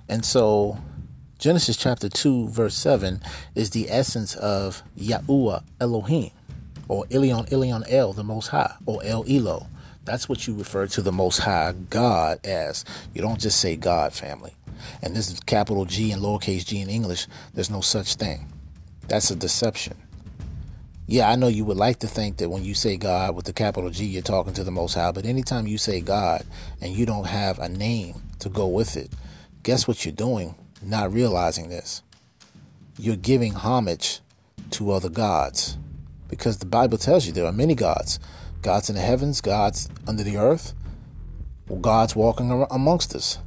[0.07, 0.77] And so
[1.39, 3.21] Genesis chapter 2, verse 7
[3.55, 6.31] is the essence of Yahuwah Elohim,
[6.87, 9.67] or Elyon Elyon El, the Most High, or El Elo.
[10.05, 12.85] That's what you refer to the Most High God as.
[13.13, 14.53] You don't just say God, family.
[15.01, 17.27] And this is capital G and lowercase g in English.
[17.53, 18.47] There's no such thing.
[19.07, 19.97] That's a deception.
[21.07, 23.53] Yeah, I know you would like to think that when you say God with the
[23.53, 26.43] capital G, you're talking to the Most High, but anytime you say God
[26.81, 29.11] and you don't have a name to go with it,
[29.65, 30.55] guess what you're doing?
[30.81, 32.03] not realizing this.
[32.99, 34.19] You're giving homage
[34.71, 35.79] to other gods
[36.29, 38.19] because the Bible tells you there are many gods
[38.61, 40.73] gods in the heavens, gods under the earth,
[41.69, 43.39] or gods walking amongst us.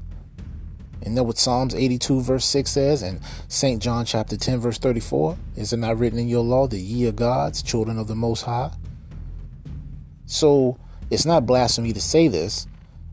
[1.02, 3.02] Isn't that what Psalms 82, verse 6 says?
[3.02, 3.82] And St.
[3.82, 5.36] John chapter 10, verse 34?
[5.56, 8.42] Is it not written in your law that ye are gods, children of the Most
[8.42, 8.70] High?
[10.26, 10.78] So
[11.10, 12.66] it's not blasphemy to say this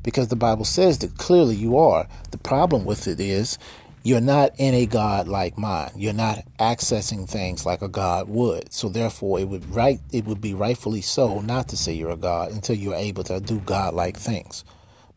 [0.05, 2.07] because the Bible says that clearly you are.
[2.29, 3.57] The problem with it is
[4.03, 5.93] you're not in a God like mind.
[5.97, 8.71] You're not accessing things like a God would.
[8.71, 12.17] So therefore it would right it would be rightfully so not to say you're a
[12.17, 14.63] God until you're able to do God like things.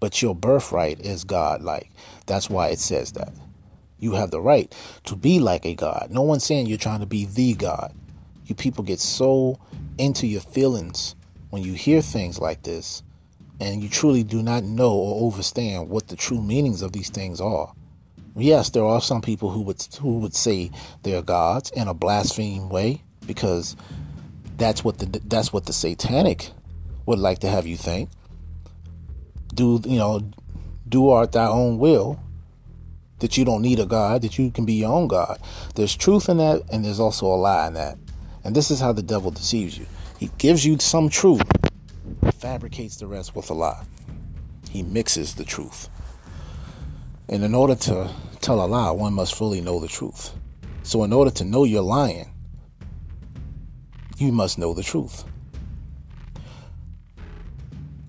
[0.00, 1.90] But your birthright is God like.
[2.24, 3.34] That's why it says that.
[3.98, 4.74] You have the right
[5.04, 6.08] to be like a God.
[6.10, 7.92] No one's saying you're trying to be the God.
[8.46, 9.58] You people get so
[9.98, 11.14] into your feelings
[11.50, 13.02] when you hear things like this
[13.60, 17.40] and you truly do not know or understand what the true meanings of these things
[17.40, 17.72] are
[18.38, 20.70] yes, there are some people who would who would say
[21.02, 23.76] they're gods in a blaspheme way because
[24.56, 26.50] that's what the that's what the satanic
[27.06, 28.10] would like to have you think.
[29.54, 30.30] Do you know?
[30.88, 32.20] Do art thy own will.
[33.18, 34.22] That you don't need a God.
[34.22, 35.40] That you can be your own God.
[35.74, 37.98] There's truth in that, and there's also a lie in that.
[38.44, 39.86] And this is how the devil deceives you.
[40.18, 41.42] He gives you some truth,
[42.38, 43.84] fabricates the rest with a lie.
[44.70, 45.88] He mixes the truth.
[47.28, 48.10] And in order to
[48.40, 50.32] tell a lie, one must fully know the truth.
[50.82, 52.32] So, in order to know you're lying,
[54.16, 55.24] you must know the truth.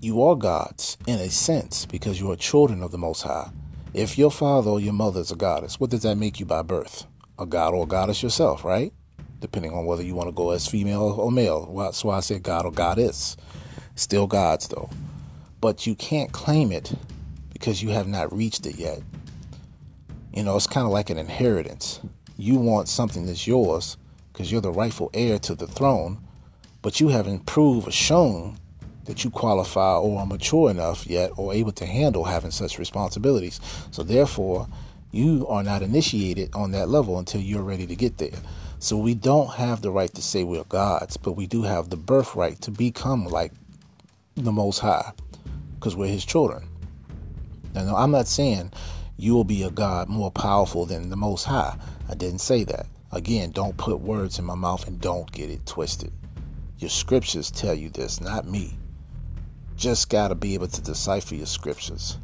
[0.00, 3.50] You are gods in a sense because you are children of the Most High.
[3.92, 6.62] If your father or your mother is a goddess, what does that make you by
[6.62, 7.06] birth?
[7.38, 8.92] A god or a goddess yourself, right?
[9.40, 11.66] Depending on whether you want to go as female or male.
[11.66, 13.36] Why I said god or goddess.
[14.00, 14.88] Still gods, though.
[15.60, 16.94] But you can't claim it
[17.52, 19.02] because you have not reached it yet.
[20.32, 22.00] You know, it's kind of like an inheritance.
[22.38, 23.98] You want something that's yours
[24.32, 26.16] because you're the rightful heir to the throne,
[26.80, 28.56] but you haven't proved or shown
[29.04, 33.60] that you qualify or are mature enough yet or able to handle having such responsibilities.
[33.90, 34.66] So therefore,
[35.12, 38.38] you are not initiated on that level until you're ready to get there.
[38.78, 41.98] So we don't have the right to say we're gods, but we do have the
[41.98, 43.52] birthright to become like
[44.36, 45.12] the Most High
[45.74, 46.68] because we're His children.
[47.74, 48.72] Now, I'm not saying
[49.16, 51.76] you will be a God more powerful than the Most High.
[52.08, 52.86] I didn't say that.
[53.12, 56.12] Again, don't put words in my mouth and don't get it twisted.
[56.78, 58.78] Your scriptures tell you this, not me.
[59.76, 62.18] Just got to be able to decipher your scriptures.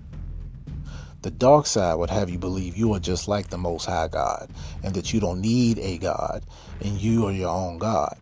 [1.22, 4.48] The dark side would have you believe you are just like the Most High God
[4.84, 6.44] and that you don't need a God
[6.80, 8.16] and you are your own God.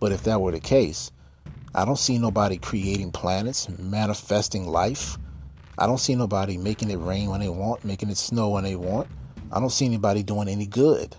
[0.00, 1.12] But if that were the case,
[1.74, 5.16] I don't see nobody creating planets, manifesting life.
[5.78, 8.76] I don't see nobody making it rain when they want, making it snow when they
[8.76, 9.08] want.
[9.52, 11.16] I don't see anybody doing any good.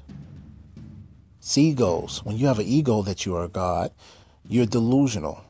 [1.40, 2.23] See egos.
[2.23, 3.91] When you have an ego that you are a God,
[4.48, 5.44] you're delusional.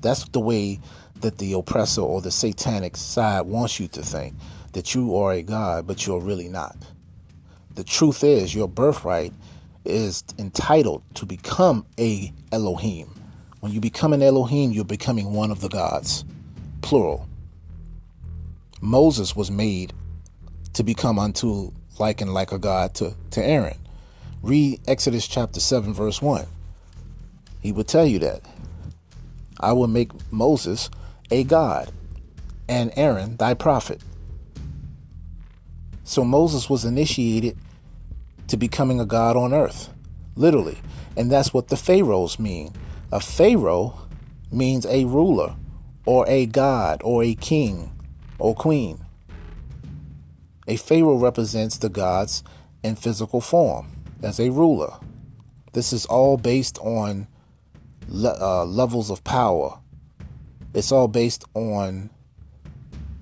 [0.00, 0.80] That's the way
[1.20, 4.34] that the oppressor or the satanic side wants you to think
[4.72, 6.76] that you are a God, but you're really not.
[7.74, 9.32] The truth is, your birthright
[9.84, 13.15] is entitled to become a Elohim.
[13.66, 16.24] When you become an Elohim, you're becoming one of the gods,
[16.82, 17.28] plural.
[18.80, 19.92] Moses was made
[20.74, 23.76] to become unto like and like a god to, to Aaron.
[24.40, 26.46] Read Exodus chapter 7, verse 1.
[27.60, 28.42] He would tell you that.
[29.58, 30.88] I will make Moses
[31.32, 31.90] a god,
[32.68, 34.00] and Aaron thy prophet.
[36.04, 37.58] So Moses was initiated
[38.46, 39.92] to becoming a god on earth,
[40.36, 40.78] literally.
[41.16, 42.72] And that's what the pharaohs mean.
[43.12, 43.96] A pharaoh
[44.50, 45.54] means a ruler,
[46.04, 47.92] or a god, or a king,
[48.38, 49.04] or queen.
[50.66, 52.42] A pharaoh represents the gods
[52.82, 53.92] in physical form
[54.22, 54.94] as a ruler.
[55.72, 57.28] This is all based on
[58.08, 59.78] le- uh, levels of power.
[60.74, 62.10] It's all based on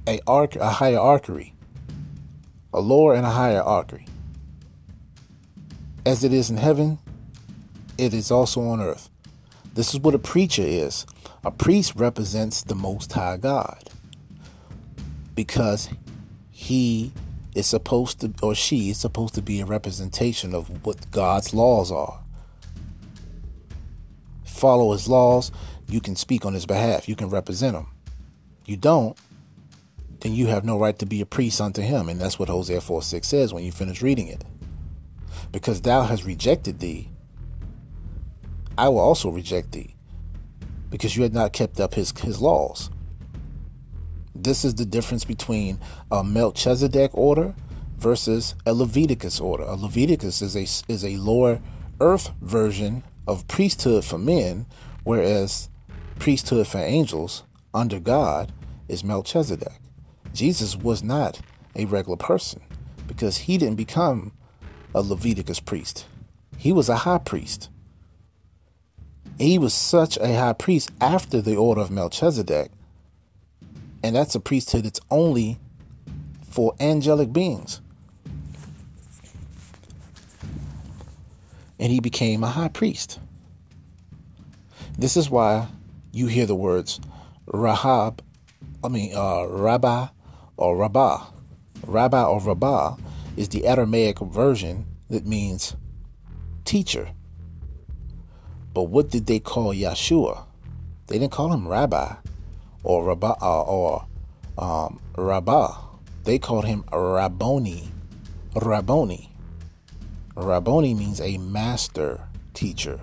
[0.07, 1.55] a, a hierarchy,
[2.73, 4.07] a lower and a higher hierarchy.
[6.07, 6.99] As it is in heaven,
[7.99, 9.11] it is also on earth.
[9.75, 11.05] This is what a preacher is.
[11.45, 13.91] A priest represents the Most High God
[15.35, 15.91] because
[16.53, 17.13] he
[17.57, 21.91] is supposed to, or she is supposed to be a representation of what God's laws
[21.91, 22.21] are.
[24.45, 25.51] Follow his laws,
[25.89, 27.89] you can speak on his behalf, you can represent him.
[28.67, 29.19] You don't,
[30.21, 32.09] then you have no right to be a priest unto him.
[32.09, 34.45] And that's what Hosea 4 6 says when you finish reading it.
[35.51, 37.11] Because thou hast rejected thee,
[38.77, 39.95] I will also reject thee,
[40.91, 42.91] because you had not kept up his, his laws.
[44.35, 45.79] This is the difference between
[46.11, 47.55] a Melchizedek order
[47.99, 49.65] versus a Leviticus order.
[49.65, 51.61] A Leviticus is a is a lower
[52.01, 54.67] earth version of priesthood for men,
[55.05, 55.71] whereas
[56.19, 58.53] priesthood for angels under God
[58.89, 59.81] is Melchizedek.
[60.35, 61.41] Jesus was not
[61.77, 62.61] a regular person
[63.07, 64.33] because he didn't become
[64.95, 66.07] a Leviticus priest.
[66.59, 67.71] He was a high priest.
[69.39, 72.71] He was such a high priest after the order of Melchizedek
[74.05, 75.59] and that's a priesthood that's only
[76.47, 77.81] for angelic beings.
[81.81, 83.19] And he became a high priest.
[84.99, 85.69] This is why
[86.13, 87.01] you hear the words
[87.47, 88.23] Rahab,
[88.85, 90.09] I mean, uh, Rabbi
[90.59, 91.25] or Rabbah.
[91.87, 92.97] Rabbi or Rabbah
[93.39, 95.77] is the Aramaic version that means
[96.67, 97.14] teacher.
[98.75, 100.45] But what did they call Yeshua?
[101.07, 102.15] They didn't call him Rabbi
[102.83, 104.07] or Rabbah uh, or
[104.59, 105.77] um, Rabbah.
[106.25, 107.89] They called him Rabboni.
[108.57, 109.31] Rabboni.
[110.37, 113.01] Rabboni means a master teacher.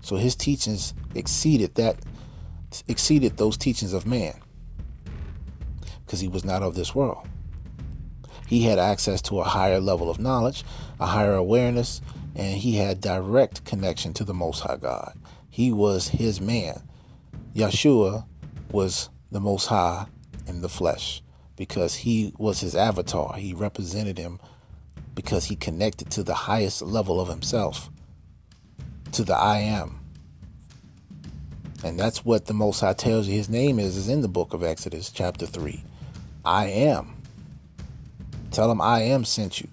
[0.00, 1.96] So his teachings exceeded that
[2.88, 4.34] exceeded those teachings of man
[6.04, 7.26] because he was not of this world.
[8.46, 10.64] He had access to a higher level of knowledge,
[11.00, 12.00] a higher awareness,
[12.34, 15.16] and he had direct connection to the Most High God.
[15.50, 16.82] He was his man.
[17.54, 18.24] Yeshua
[18.72, 20.06] was the Most High
[20.46, 21.22] in the flesh
[21.56, 23.36] because he was his avatar.
[23.36, 24.40] He represented him
[25.14, 27.90] because he connected to the highest level of himself,
[29.12, 30.00] to the I am.
[31.84, 34.54] And that's what the Most High tells you his name is, is in the book
[34.54, 35.84] of Exodus, chapter 3.
[36.44, 37.14] I am.
[38.50, 39.68] Tell them I am sent you.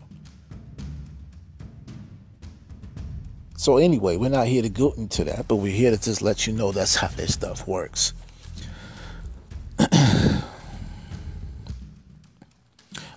[3.62, 6.48] So anyway, we're not here to go into that, but we're here to just let
[6.48, 8.12] you know that's how this stuff works.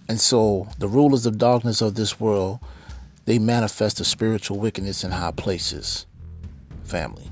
[0.06, 2.58] and so the rulers of darkness of this world,
[3.24, 6.04] they manifest the spiritual wickedness in high places.
[6.82, 7.30] Family.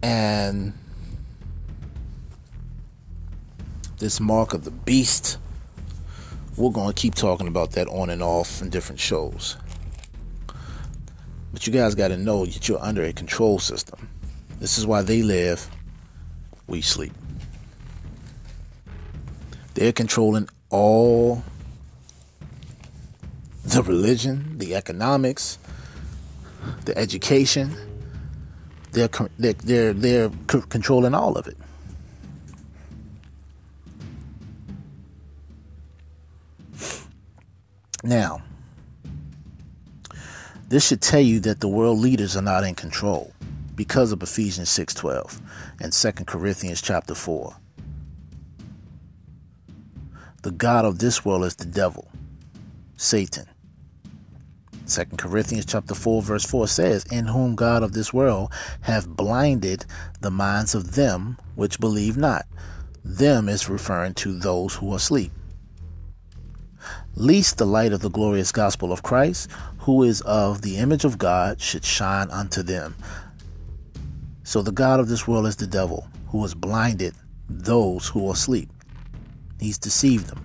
[0.00, 0.74] And
[3.98, 5.38] this mark of the beast,
[6.56, 9.56] we're going to keep talking about that on and off in different shows.
[11.58, 14.08] But you guys got to know that you're under a control system.
[14.60, 15.68] This is why they live,
[16.68, 17.12] we sleep.
[19.74, 21.42] They're controlling all
[23.64, 25.58] the religion, the economics,
[26.84, 27.74] the education.
[28.92, 31.56] They're they're they're, they're controlling all of it.
[38.04, 38.42] Now,
[40.68, 43.32] this should tell you that the world leaders are not in control
[43.74, 45.40] because of Ephesians 6:12
[45.80, 47.56] and 2 Corinthians chapter 4.
[50.42, 52.08] The god of this world is the devil,
[52.96, 53.46] Satan.
[54.86, 59.86] 2 Corinthians chapter 4 verse 4 says, "In whom God of this world have blinded
[60.20, 62.46] the minds of them which believe not."
[63.02, 65.32] Them is referring to those who are asleep
[67.14, 69.48] Least the light of the glorious gospel of Christ,
[69.88, 72.94] who is of the image of God, should shine unto them.
[74.42, 77.14] So the God of this world is the devil, who has blinded
[77.48, 78.68] those who are asleep.
[79.58, 80.44] He's deceived them.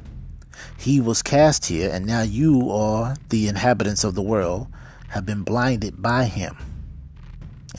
[0.78, 4.70] He was cast here, and now you are the inhabitants of the world,
[5.10, 6.56] have been blinded by him.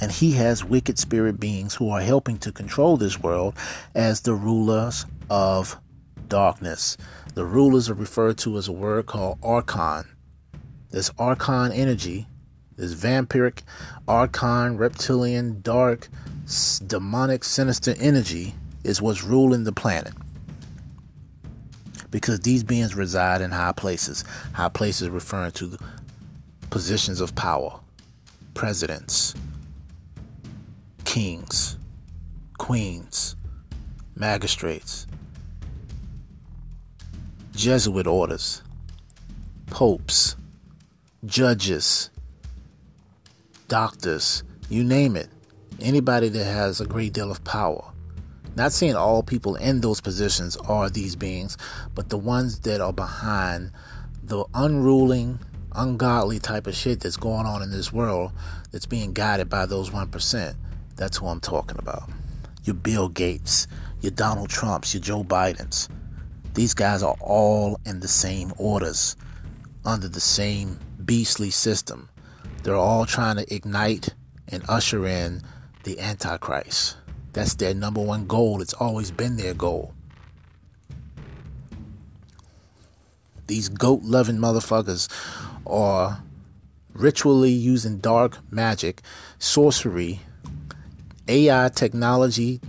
[0.03, 3.57] And he has wicked spirit beings who are helping to control this world
[3.95, 5.81] as the rulers of
[6.29, 6.99] darkness.
[7.33, 10.05] The rulers are referred to as a word called archon.
[10.95, 12.29] This archon energy,
[12.77, 13.63] this vampiric,
[14.07, 16.07] archon, reptilian, dark,
[16.87, 18.55] demonic, sinister energy
[18.85, 20.13] is what's ruling the planet.
[22.13, 24.23] Because these beings reside in high places.
[24.53, 25.77] High places referring to
[26.71, 27.81] positions of power,
[28.55, 29.35] presidents,
[31.05, 31.77] kings,
[32.59, 33.35] queens,
[34.15, 35.09] magistrates,
[37.53, 38.63] Jesuit orders,
[39.67, 40.37] popes,
[41.27, 42.11] judges,
[43.69, 45.29] doctors, you name it.
[45.81, 47.83] Anybody that has a great deal of power.
[48.57, 51.57] Not saying all people in those positions are these beings,
[51.95, 53.73] but the ones that are behind
[54.23, 55.41] the unruling,
[55.73, 58.31] ungodly type of shit that's going on in this world
[58.71, 60.55] that's being guided by those 1%.
[60.97, 62.09] That's who I'm talking about.
[62.65, 63.67] Your Bill Gates,
[64.01, 65.89] your Donald Trumps, your Joe Bidens.
[66.55, 69.17] These guys are all in the same orders,
[69.85, 72.09] under the same beastly system.
[72.63, 74.11] They're all trying to ignite
[74.49, 75.43] and usher in
[75.85, 76.97] the Antichrist.
[77.33, 78.63] That's their number one goal.
[78.63, 79.93] It's always been their goal.
[83.47, 85.09] These goat loving motherfuckers
[85.67, 86.23] are
[86.95, 89.03] ritually using dark magic,
[89.39, 90.21] sorcery,
[91.29, 92.61] AI technology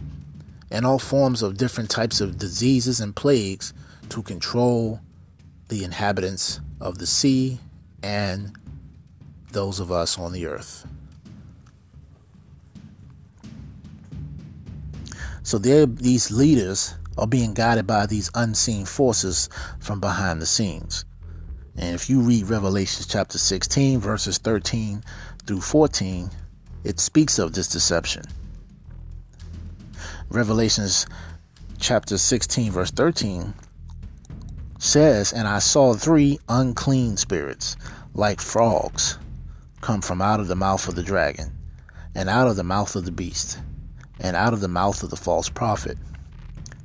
[0.72, 3.74] and all forms of different types of diseases and plagues
[4.10, 5.00] to control
[5.70, 7.60] the inhabitants of the sea
[8.06, 8.56] and
[9.52, 10.86] those of us on the earth.
[15.42, 19.50] So these leaders are being guided by these unseen forces
[19.80, 21.04] from behind the scenes.
[21.78, 25.04] And if you read Revelation chapter 16, verses 13
[25.48, 26.30] through 14,
[26.84, 28.24] it speaks of this deception.
[30.30, 31.08] Revelations
[31.80, 33.52] chapter 16, verse 13
[34.86, 37.76] says, And I saw three unclean spirits,
[38.14, 39.18] like frogs,
[39.82, 41.52] come from out of the mouth of the dragon,
[42.14, 43.60] and out of the mouth of the beast,
[44.20, 45.98] and out of the mouth of the false prophet.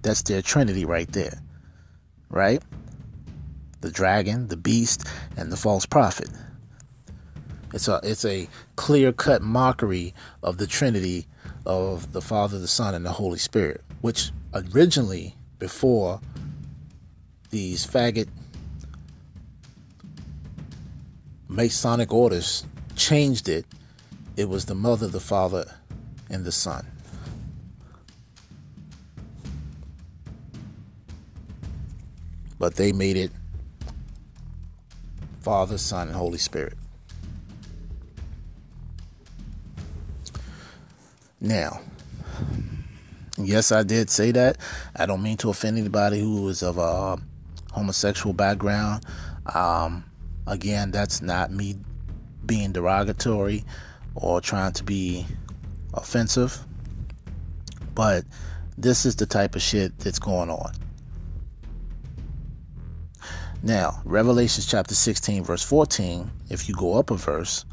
[0.02, 1.42] That's their trinity right there.
[2.30, 2.62] Right?
[3.82, 5.06] The dragon, the beast,
[5.36, 6.28] and the false prophet.
[7.72, 10.12] It's a it's a clear cut mockery
[10.42, 11.26] of the Trinity
[11.64, 16.20] of the Father, the Son, and the Holy Spirit, which originally, before
[17.50, 18.28] these faggot
[21.48, 22.64] Masonic orders
[22.94, 23.66] changed it,
[24.36, 25.64] it was the Mother, the Father,
[26.30, 26.86] and the Son.
[32.58, 33.32] But they made it
[35.40, 36.74] Father, Son, and Holy Spirit.
[41.40, 41.80] Now,
[43.42, 44.58] Yes, I did say that.
[44.94, 47.18] I don't mean to offend anybody who is of a
[47.72, 49.04] homosexual background.
[49.54, 50.04] Um,
[50.46, 51.76] again, that's not me
[52.46, 53.64] being derogatory
[54.14, 55.26] or trying to be
[55.94, 56.58] offensive.
[57.94, 58.24] But
[58.76, 60.72] this is the type of shit that's going on.
[63.62, 67.66] Now, Revelations chapter 16, verse 14, if you go up a verse,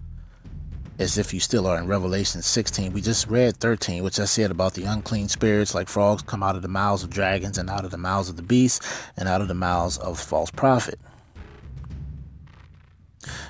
[0.99, 2.91] as if you still are in Revelation 16.
[2.93, 6.55] We just read 13, which I said about the unclean spirits like frogs come out
[6.55, 8.79] of the mouths of dragons and out of the mouths of the beasts
[9.15, 10.99] and out of the mouths of false prophet.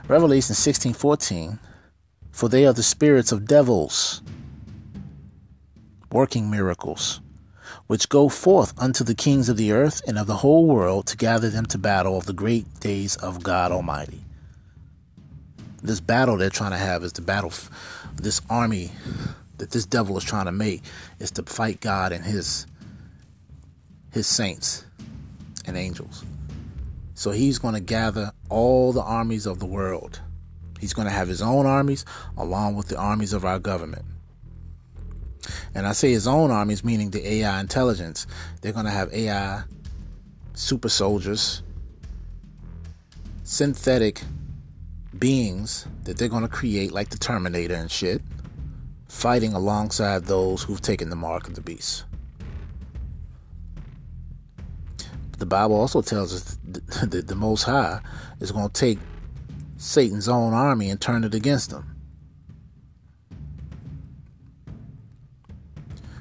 [0.08, 1.60] Revelation 16, 14,
[2.32, 4.22] for they are the spirits of devils
[6.12, 7.22] working miracles
[7.88, 11.18] which go forth unto the kings of the earth and of the whole world to
[11.18, 14.27] gather them to battle of the great days of God Almighty.
[15.82, 17.54] This battle they're trying to have is the battle,
[18.16, 18.92] this army
[19.58, 20.84] that this devil is trying to make
[21.20, 22.66] is to fight God and his
[24.12, 24.86] his saints
[25.66, 26.24] and angels.
[27.14, 30.22] So he's going to gather all the armies of the world.
[30.80, 32.06] He's going to have his own armies
[32.38, 34.06] along with the armies of our government.
[35.74, 38.28] And I say his own armies, meaning the AI intelligence.
[38.62, 39.64] They're going to have AI
[40.54, 41.64] super soldiers,
[43.44, 44.22] synthetic
[45.20, 48.22] beings that they're going to create, like the Terminator and shit,
[49.08, 52.06] fighting alongside those who've taken the mark of the beast.
[55.38, 58.02] The Bible also tells us that the Most High
[58.40, 59.00] is going to take
[59.78, 61.96] Satan's own army and turn it against them.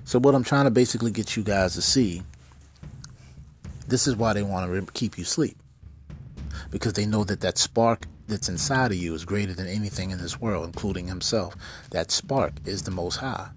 [0.05, 2.23] So, what I'm trying to basically get you guys to see
[3.89, 5.56] this is why they want to keep you asleep.
[6.70, 10.18] Because they know that that spark that's inside of you is greater than anything in
[10.18, 11.56] this world, including himself.
[11.90, 13.48] That spark is the Most High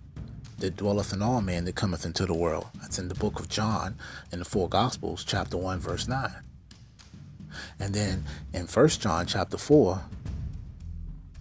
[0.59, 2.67] that dwelleth in all men that cometh into the world.
[2.81, 3.95] That's in the book of John,
[4.31, 6.31] in the four Gospels, chapter 1, verse 9.
[7.79, 10.01] And then in First John, chapter 4,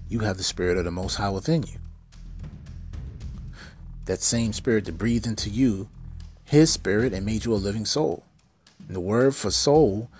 [0.08, 1.78] you have the Spirit of the Most High within you
[4.08, 5.86] that same spirit that breathed into you
[6.44, 8.24] his spirit and made you a living soul.
[8.86, 10.10] And the word for soul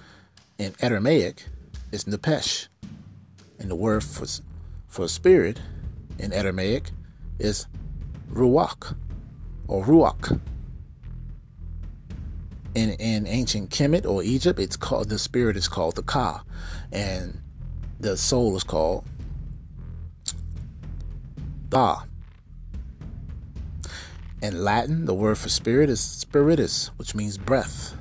[0.58, 1.46] in Aramaic
[1.90, 2.68] is nepesh.
[3.58, 4.26] And the word for,
[4.86, 5.60] for spirit
[6.18, 6.90] in Aramaic
[7.38, 7.66] is
[8.30, 8.94] ruach
[9.66, 10.40] or ruach.
[12.74, 16.44] In, in ancient Kemet or Egypt, it's called the spirit is called the Ka,
[16.92, 17.40] and
[17.98, 19.04] the soul is called
[21.68, 22.04] Ba.
[24.40, 27.96] In Latin, the word for spirit is spiritus, which means breath,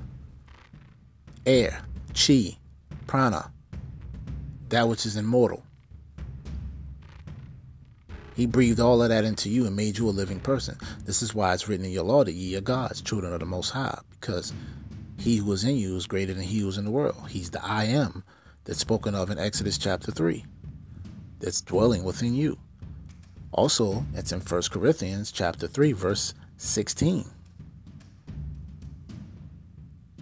[1.47, 1.81] air,
[2.13, 2.57] chi,
[3.07, 3.51] prana,
[4.69, 5.63] that which is immortal.
[8.35, 10.77] He breathed all of that into you and made you a living person.
[11.05, 13.47] This is why it's written in your law that ye are gods, children of the
[13.47, 14.53] Most High, because
[15.17, 17.29] he who is in you is greater than he who is in the world.
[17.29, 18.23] He's the I am
[18.63, 20.45] that's spoken of in Exodus chapter 3,
[21.39, 22.59] that's dwelling within you.
[23.51, 27.25] Also, it's in 1 Corinthians chapter 3 verse 16.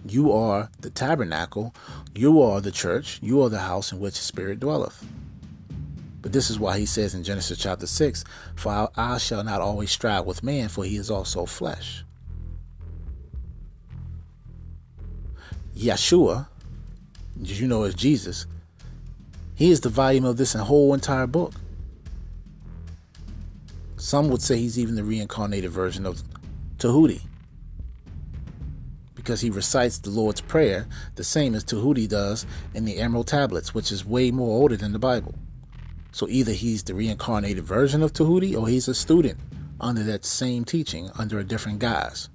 [0.08, 1.74] You are the tabernacle,
[2.14, 5.04] you are the church, you are the house in which the Spirit dwelleth.
[6.22, 8.24] But this is why he says in Genesis chapter 6
[8.54, 12.04] For I shall not always strive with man, for he is also flesh.
[15.76, 16.46] Yeshua,
[17.38, 18.46] did you know is Jesus,
[19.54, 21.52] he is the volume of this whole entire book.
[23.96, 26.22] Some would say he's even the reincarnated version of
[26.78, 27.22] Tahuti
[29.26, 30.86] because he recites the Lord's Prayer
[31.16, 34.92] the same as Tahuti does in the Emerald Tablets, which is way more older than
[34.92, 35.34] the Bible.
[36.12, 39.40] So either he's the reincarnated version of Tahuti or he's a student
[39.80, 42.28] under that same teaching under a different guise.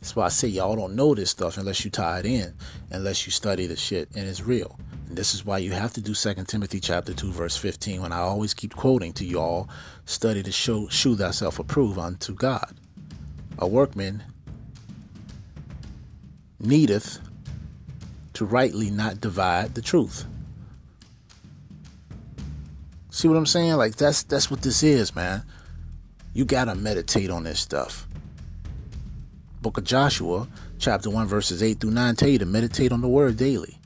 [0.00, 2.54] That's why I say y'all don't know this stuff unless you tie it in,
[2.90, 4.80] unless you study the shit and it's real.
[5.06, 8.12] And this is why you have to do 2 Timothy chapter 2 verse 15 when
[8.12, 9.68] I always keep quoting to you all,
[10.06, 12.74] study to show shew thyself approved unto God.
[13.58, 14.22] A workman
[16.60, 17.18] needeth
[18.34, 20.26] to rightly not divide the truth.
[23.10, 23.76] See what I'm saying?
[23.76, 25.42] Like that's that's what this is, man.
[26.34, 28.06] You gotta meditate on this stuff.
[29.62, 30.46] Book of Joshua,
[30.78, 33.78] chapter 1, verses 8 through 9 tell you to meditate on the word daily.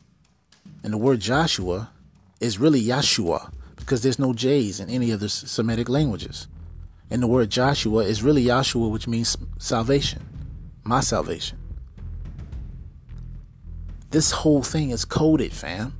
[0.83, 1.91] And the word Joshua
[2.41, 6.49] is really Yahshua because there's no J's in any of the Semitic languages.
[7.11, 10.23] And the word Joshua is really Yahshua, which means salvation,
[10.85, 11.59] my salvation.
[14.11, 15.95] This whole thing is coded, fam.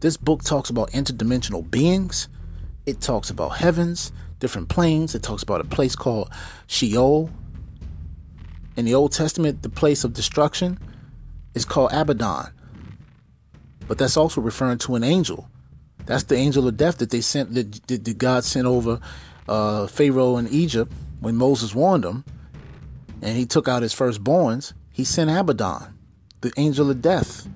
[0.00, 2.28] This book talks about interdimensional beings.
[2.86, 5.14] It talks about heavens, different planes.
[5.14, 6.30] It talks about a place called
[6.66, 7.30] Sheol.
[8.76, 10.78] In the Old Testament, the place of destruction
[11.54, 12.52] is called Abaddon.
[13.86, 15.48] But that's also referring to an angel.
[16.06, 19.00] That's the angel of death that they sent, that, that God sent over
[19.48, 22.24] uh, Pharaoh in Egypt when Moses warned him
[23.22, 24.72] and he took out his firstborns.
[24.92, 25.94] He sent Abaddon,
[26.40, 27.46] the angel of death.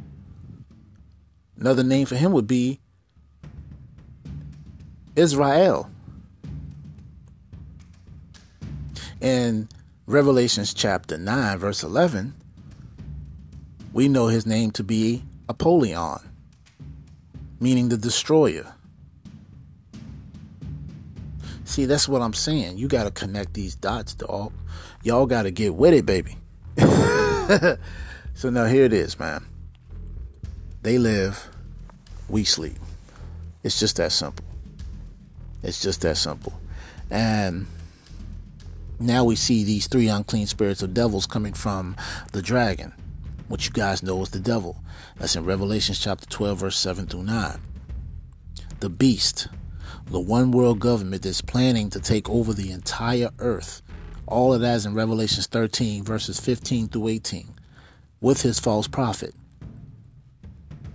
[1.58, 2.80] Another name for him would be
[5.16, 5.90] Azrael.
[9.20, 9.68] In
[10.06, 12.34] Revelations chapter 9, verse 11,
[13.92, 16.18] we know his name to be Apollyon,
[17.64, 18.74] meaning the destroyer.
[21.64, 22.76] See, that's what I'm saying.
[22.76, 24.52] You got to connect these dots, dog.
[25.02, 26.36] Y'all got to get with it, baby.
[28.34, 29.46] so now here it is, man.
[30.82, 31.48] They live,
[32.28, 32.76] we sleep.
[33.62, 34.44] It's just that simple.
[35.62, 36.52] It's just that simple.
[37.10, 37.66] And
[39.00, 41.96] now we see these three unclean spirits of devils coming from
[42.32, 42.92] the dragon,
[43.48, 44.82] which you guys know is the devil.
[45.16, 47.60] That's in Revelation chapter 12, verse 7 through 9.
[48.80, 49.48] The beast,
[50.06, 53.82] the one world government that's planning to take over the entire earth.
[54.26, 57.54] All of that is in Revelations 13, verses 15 through 18,
[58.20, 59.34] with his false prophet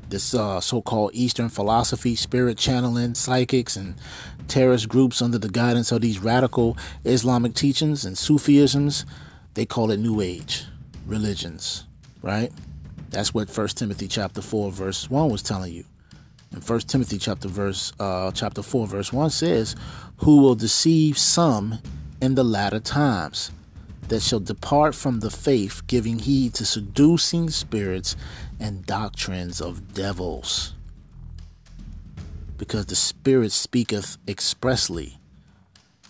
[0.10, 3.96] this uh, so-called Eastern philosophy, spirit channeling, psychics, and
[4.48, 9.06] terrorist groups under the guidance of these radical Islamic teachings and Sufisms,
[9.54, 10.66] they call it New Age
[11.06, 11.86] religions,
[12.22, 12.52] right?
[13.10, 15.86] That's what First Timothy chapter four verse one was telling you.
[16.52, 19.76] In First Timothy chapter verse uh, chapter four verse one says,
[20.18, 21.80] "Who will deceive some
[22.22, 23.52] in the latter times."
[24.10, 28.16] that shall depart from the faith, giving heed to seducing spirits
[28.60, 30.74] and doctrines of devils.
[32.58, 35.19] Because the Spirit speaketh expressly,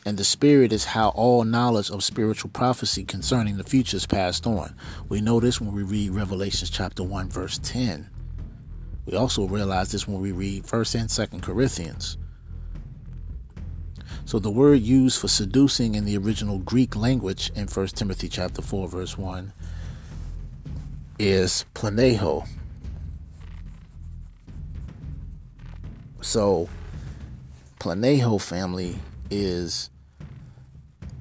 [0.06, 4.48] and the Spirit is how all knowledge of spiritual prophecy concerning the future is passed
[4.48, 4.76] on.
[5.10, 8.10] We know this when we read Revelations chapter 1, verse 10.
[9.06, 12.18] We also realize this when we read 1st and 2nd Corinthians.
[14.26, 18.62] So the word used for seducing in the original Greek language in 1 Timothy chapter
[18.62, 19.52] 4 verse 1
[21.18, 22.48] is planeho.
[26.22, 26.70] So,
[27.80, 29.00] planeho family
[29.30, 29.90] is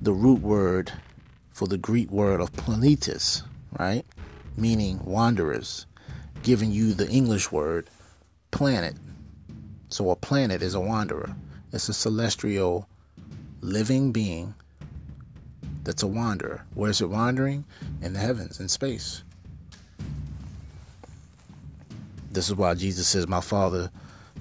[0.00, 0.92] the root word
[1.50, 3.42] for the Greek word of planetus,
[3.78, 4.04] right?
[4.56, 5.86] Meaning wanderers,
[6.42, 7.88] giving you the English word
[8.50, 8.94] planet.
[9.88, 11.34] So, a planet is a wanderer,
[11.72, 12.88] it's a celestial
[13.60, 14.54] living being
[15.84, 16.64] that's a wanderer.
[16.74, 17.64] Where's it wandering?
[18.02, 19.22] In the heavens, in space.
[22.30, 23.90] This is why Jesus says, My Father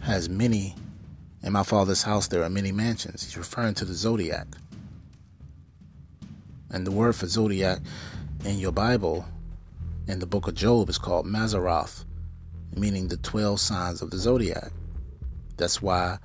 [0.02, 0.76] has many,
[1.48, 3.24] in my Father's house there are many mansions.
[3.24, 4.48] He's referring to the zodiac.
[6.70, 7.80] And the word for zodiac
[8.44, 9.26] in your Bible,
[10.10, 12.04] in the book of Job, is called Mazzaroth,
[12.76, 14.74] meaning the 12 signs of the zodiac.
[15.56, 16.18] That's why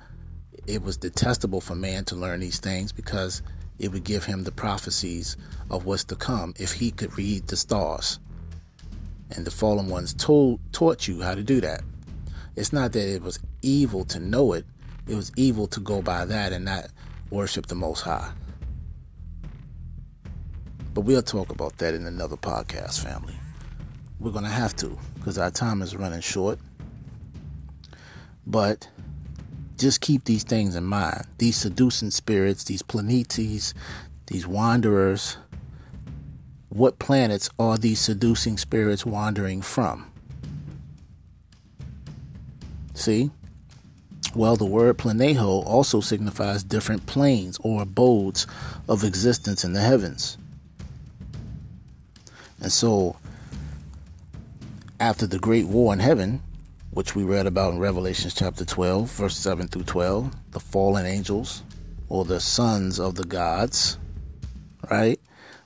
[0.67, 3.41] it was detestable for man to learn these things because
[3.79, 5.37] it would give him the prophecies
[5.71, 8.19] of what's to come if he could read the stars
[9.31, 11.81] and the fallen ones told taught you how to do that.
[12.57, 14.65] It's not that it was evil to know it,
[15.07, 16.87] it was evil to go by that and not
[17.29, 18.31] worship the Most High.
[20.93, 23.35] But we'll talk about that in another podcast, family.
[24.19, 26.59] We're going to have to because our time is running short.
[28.45, 28.87] But
[29.77, 31.25] just keep these things in mind.
[31.39, 33.73] These seducing spirits, these planetes,
[34.27, 35.37] these wanderers,
[36.69, 40.11] what planets are these seducing spirits wandering from?
[42.93, 43.31] See?
[44.35, 48.47] Well, the word planeho also signifies different planes or abodes
[48.89, 50.37] of existence in the heavens.
[52.59, 53.17] And so,
[54.99, 56.41] after the great war in heaven,
[56.91, 61.63] which we read about in Revelation chapter 12, verse 7 through 12, the fallen angels
[62.09, 63.97] or the sons of the gods,
[64.89, 65.19] right?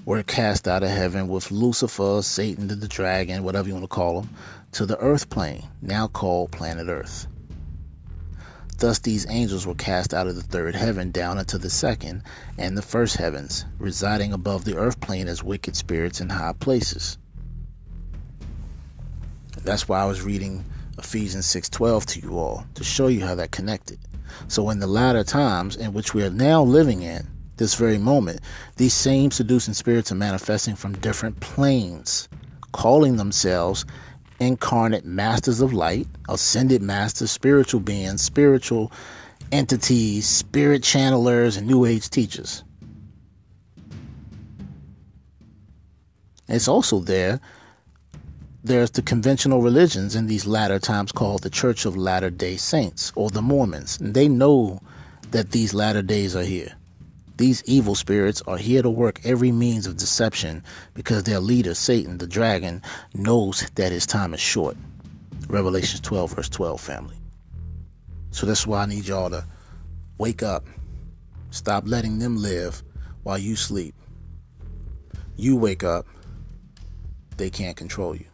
[0.07, 4.21] were cast out of heaven with Lucifer, Satan, the dragon, whatever you want to call
[4.21, 4.29] him,
[4.71, 7.27] to the earth plane, now called planet Earth.
[8.77, 12.21] Thus, these angels were cast out of the third heaven down into the second
[12.59, 17.17] and the first heavens, residing above the earth plane as wicked spirits in high places.
[19.63, 20.63] That's why I was reading
[20.99, 23.99] Ephesians 6:12 to you all to show you how that connected.
[24.47, 27.27] So in the latter times in which we are now living in,
[27.57, 28.41] this very moment,
[28.75, 32.29] these same seducing spirits are manifesting from different planes,
[32.71, 33.85] calling themselves
[34.39, 38.91] incarnate masters of light, ascended masters, spiritual beings, spiritual
[39.51, 42.63] entities, spirit channelers, and New Age teachers.
[46.47, 47.39] It's also there.
[48.63, 53.11] There's the conventional religions in these latter times called the Church of Latter day Saints
[53.15, 53.99] or the Mormons.
[53.99, 54.79] And they know
[55.31, 56.76] that these latter days are here.
[57.37, 60.63] These evil spirits are here to work every means of deception
[60.95, 62.81] because their leader, Satan, the dragon,
[63.13, 64.75] knows that his time is short.
[65.47, 67.15] Revelation 12, verse 12, family.
[68.31, 69.45] So that's why I need y'all to
[70.17, 70.65] wake up.
[71.51, 72.81] Stop letting them live
[73.21, 73.93] while you sleep.
[75.35, 76.07] You wake up,
[77.37, 78.25] they can't control you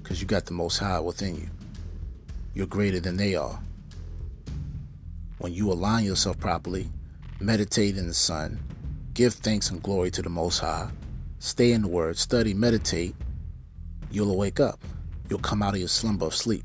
[0.00, 1.48] because you got the Most High within you.
[2.54, 3.58] You're greater than they are.
[5.38, 6.88] When you align yourself properly,
[7.40, 8.58] meditate in the sun,
[9.14, 10.90] give thanks and glory to the Most High,
[11.38, 13.14] stay in the Word, study, meditate,
[14.10, 14.80] you'll wake up.
[15.28, 16.64] You'll come out of your slumber of sleep.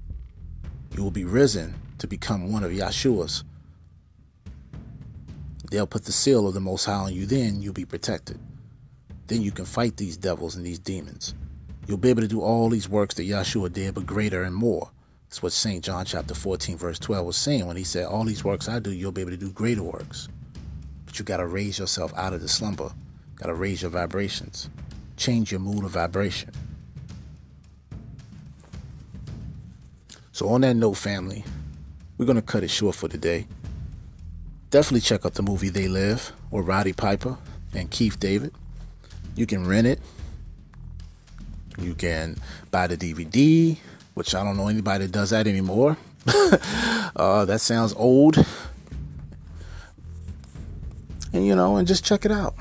[0.95, 3.43] You will be risen to become one of Yahshua's.
[5.69, 8.39] They'll put the seal of the Most High on you, then you'll be protected.
[9.27, 11.33] Then you can fight these devils and these demons.
[11.87, 14.89] You'll be able to do all these works that Yahshua did, but greater and more.
[15.27, 15.83] That's what St.
[15.83, 18.91] John chapter 14, verse 12 was saying when he said, All these works I do,
[18.91, 20.29] you'll be able to do greater works.
[21.13, 22.89] But you got to raise yourself out of the slumber.
[23.35, 24.67] Got to raise your vibrations.
[25.15, 26.49] Change your mood of vibration.
[30.31, 31.45] So, on that note, family,
[32.17, 33.45] we're going to cut it short for today.
[34.71, 37.37] Definitely check out the movie They Live with Roddy Piper
[37.75, 38.51] and Keith David.
[39.35, 39.99] You can rent it.
[41.77, 42.37] You can
[42.71, 43.77] buy the DVD,
[44.15, 45.95] which I don't know anybody that does that anymore.
[47.15, 48.43] uh, that sounds old
[51.45, 52.55] you know, and just check it out.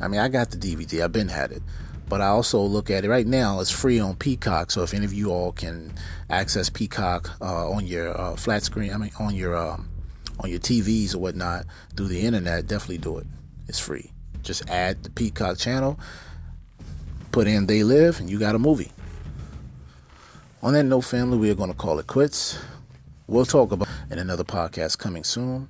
[0.00, 1.02] I mean, I got the DVD.
[1.02, 1.62] I've been had it,
[2.08, 3.60] but I also look at it right now.
[3.60, 5.92] It's free on Peacock, so if any of you all can
[6.30, 9.88] access Peacock uh, on your uh, flat screen, I mean, on your um,
[10.40, 11.64] on your TVs or whatnot
[11.96, 13.26] through the internet, definitely do it.
[13.68, 14.10] It's free.
[14.42, 15.98] Just add the Peacock channel,
[17.32, 18.92] put in "They Live," and you got a movie.
[20.62, 22.58] On that note, family, we are going to call it quits.
[23.26, 25.68] We'll talk about in another podcast coming soon.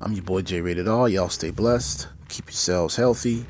[0.00, 1.08] I'm your boy J Rated R.
[1.08, 2.06] Y'all stay blessed.
[2.28, 3.44] Keep yourselves healthy.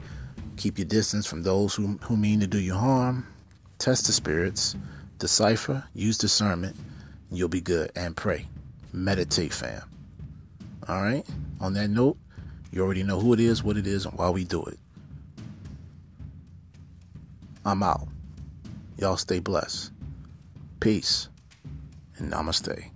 [0.57, 3.27] Keep your distance from those who, who mean to do you harm.
[3.79, 4.75] Test the spirits.
[5.19, 5.85] Decipher.
[5.95, 6.75] Use discernment.
[7.31, 7.93] You'll be good.
[7.95, 8.49] And pray.
[8.95, 9.83] Meditate, fam.
[10.89, 11.27] All right?
[11.61, 12.17] On that note,
[12.73, 14.79] you already know who it is, what it is, and why we do it.
[17.67, 18.09] I'm out.
[18.97, 19.93] Y'all stay blessed.
[20.81, 21.29] Peace.
[22.17, 22.91] And namaste.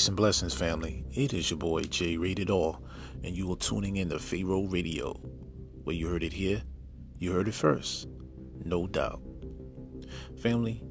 [0.00, 1.04] Peace and blessings, family.
[1.12, 2.78] It is your boy J Rated R,
[3.22, 5.12] and you are tuning in to Pharaoh Radio.
[5.84, 6.62] Where you heard it here,
[7.18, 8.08] you heard it first,
[8.64, 9.20] no doubt.
[10.40, 10.82] Family,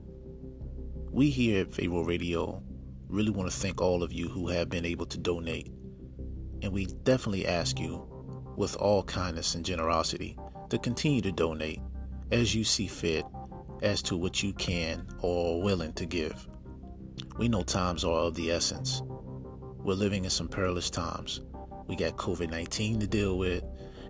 [1.10, 2.62] we here at Pharaoh Radio
[3.08, 5.74] really want to thank all of you who have been able to donate,
[6.62, 8.08] and we definitely ask you,
[8.58, 10.38] with all kindness and generosity,
[10.70, 11.82] to continue to donate
[12.32, 13.26] as you see fit
[13.82, 16.48] as to what you can or are willing to give.
[17.38, 19.02] We know times are of the essence.
[19.78, 21.42] We're living in some perilous times.
[21.88, 23.64] We got COVID 19 to deal with,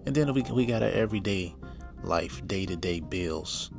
[0.05, 1.55] and then we, we got our everyday
[2.03, 3.71] life, day to day bills,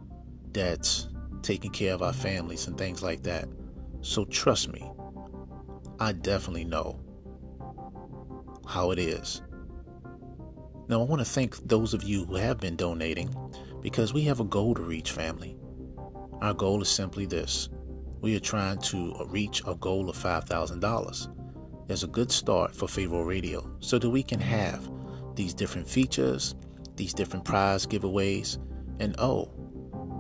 [0.53, 1.09] debts,
[1.43, 3.49] taking care of our families, and things like that.
[4.01, 4.91] So trust me,
[5.99, 7.01] I definitely know
[8.67, 9.43] how it is.
[10.89, 13.35] Now, I want to thank those of you who have been donating
[13.81, 15.57] because we have a goal to reach, family.
[16.41, 17.69] Our goal is simply this
[18.21, 21.87] we are trying to reach a goal of $5,000.
[21.87, 24.91] There's a good start for Pharaoh Radio so that we can have
[25.35, 26.55] these different features,
[26.97, 28.59] these different prize giveaways,
[29.01, 29.51] and oh,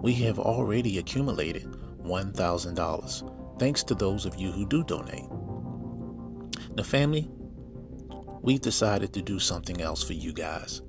[0.02, 1.64] we have already accumulated
[2.02, 5.28] $1,000 thanks to those of you who do donate.
[6.74, 7.28] Now, family,
[8.40, 10.80] we've decided to do something else for you guys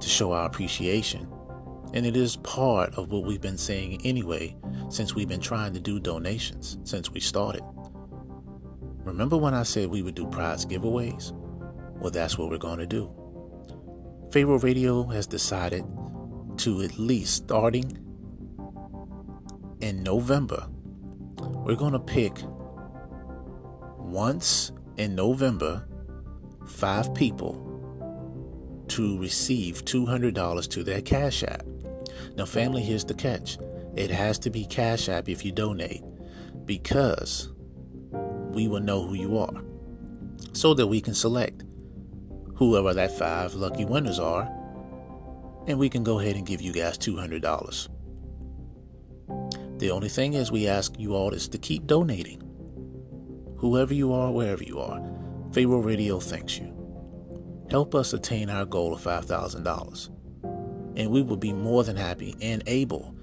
[0.00, 1.28] to show our appreciation.
[1.96, 4.54] And it is part of what we've been saying anyway
[4.90, 7.62] since we've been trying to do donations since we started.
[9.04, 11.32] Remember when I said we would do prize giveaways?
[11.98, 13.10] Well, that's what we're going to do.
[14.30, 15.86] Pharaoh Radio has decided
[16.58, 17.96] to at least starting
[19.80, 20.68] in November,
[21.38, 22.36] we're going to pick
[23.96, 25.88] once in November
[26.66, 27.62] five people
[28.88, 31.65] to receive $200 to their Cash App.
[32.36, 33.58] Now, family, here's the catch
[33.94, 36.02] it has to be Cash App if you donate
[36.66, 37.50] because
[38.12, 39.62] we will know who you are.
[40.52, 41.64] so that we can select
[42.54, 44.50] whoever that five lucky winners are,
[45.66, 47.88] and we can go ahead and give you guys $200.
[49.78, 52.42] The only thing is, we ask you all is to keep donating.
[53.58, 55.02] Whoever you are, wherever you are,
[55.52, 56.72] Pharaoh Radio thanks you.
[57.70, 60.10] Help us attain our goal of $5,000.
[60.96, 63.14] And we will be more than happy and able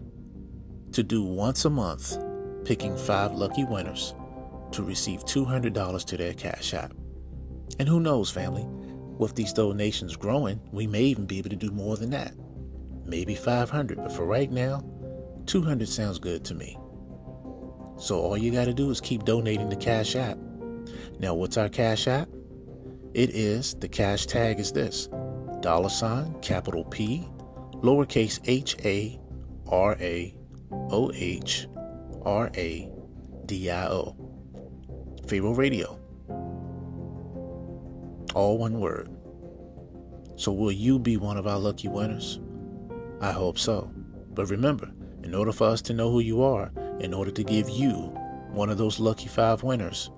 [0.91, 2.17] to do once a month
[2.65, 4.13] picking five lucky winners
[4.71, 6.93] to receive $200 to their Cash App.
[7.79, 8.65] And who knows, family,
[9.17, 12.33] with these donations growing, we may even be able to do more than that.
[13.05, 14.83] Maybe 500, but for right now,
[15.45, 16.77] 200 sounds good to me.
[17.97, 20.37] So all you got to do is keep donating to Cash App.
[21.19, 22.27] Now, what's our Cash App?
[23.13, 25.07] It is, the cash tag is this
[25.61, 27.29] dollar sign, capital P,
[27.83, 29.19] lowercase h a
[29.67, 30.35] r a
[30.89, 31.67] o h
[32.23, 32.89] r a
[33.45, 34.15] d i o.
[35.27, 35.99] Pharaoh Radio.
[38.33, 39.09] All one word.
[40.35, 42.39] So, will you be one of our lucky winners?
[43.21, 43.91] I hope so.
[44.33, 44.89] But remember,
[45.23, 47.93] in order for us to know who you are, in order to give you
[48.51, 50.09] one of those lucky five winners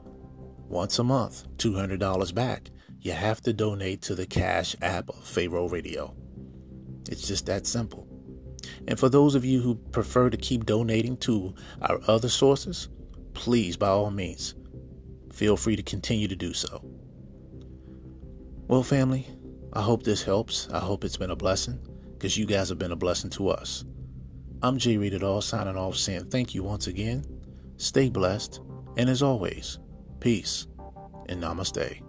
[0.68, 2.72] once a month, $200 back,
[3.02, 6.16] you have to donate to the Cash App of Pharaoh Radio.
[7.10, 8.08] It's just that simple.
[8.88, 12.90] And for those of you who prefer to keep donating to our other sources,
[13.34, 14.56] please, by all means,
[15.32, 16.84] feel free to continue to do so.
[18.68, 19.28] Well, family,
[19.74, 20.70] I hope this helps.
[20.72, 21.80] I hope it's been a blessing
[22.14, 23.84] because you guys have been a blessing to us.
[24.64, 27.26] I'm J Rated R signing off saying thank you once again.
[27.78, 28.62] Stay blessed.
[28.98, 29.80] And as always,
[30.22, 30.68] peace
[31.28, 32.05] and namaste.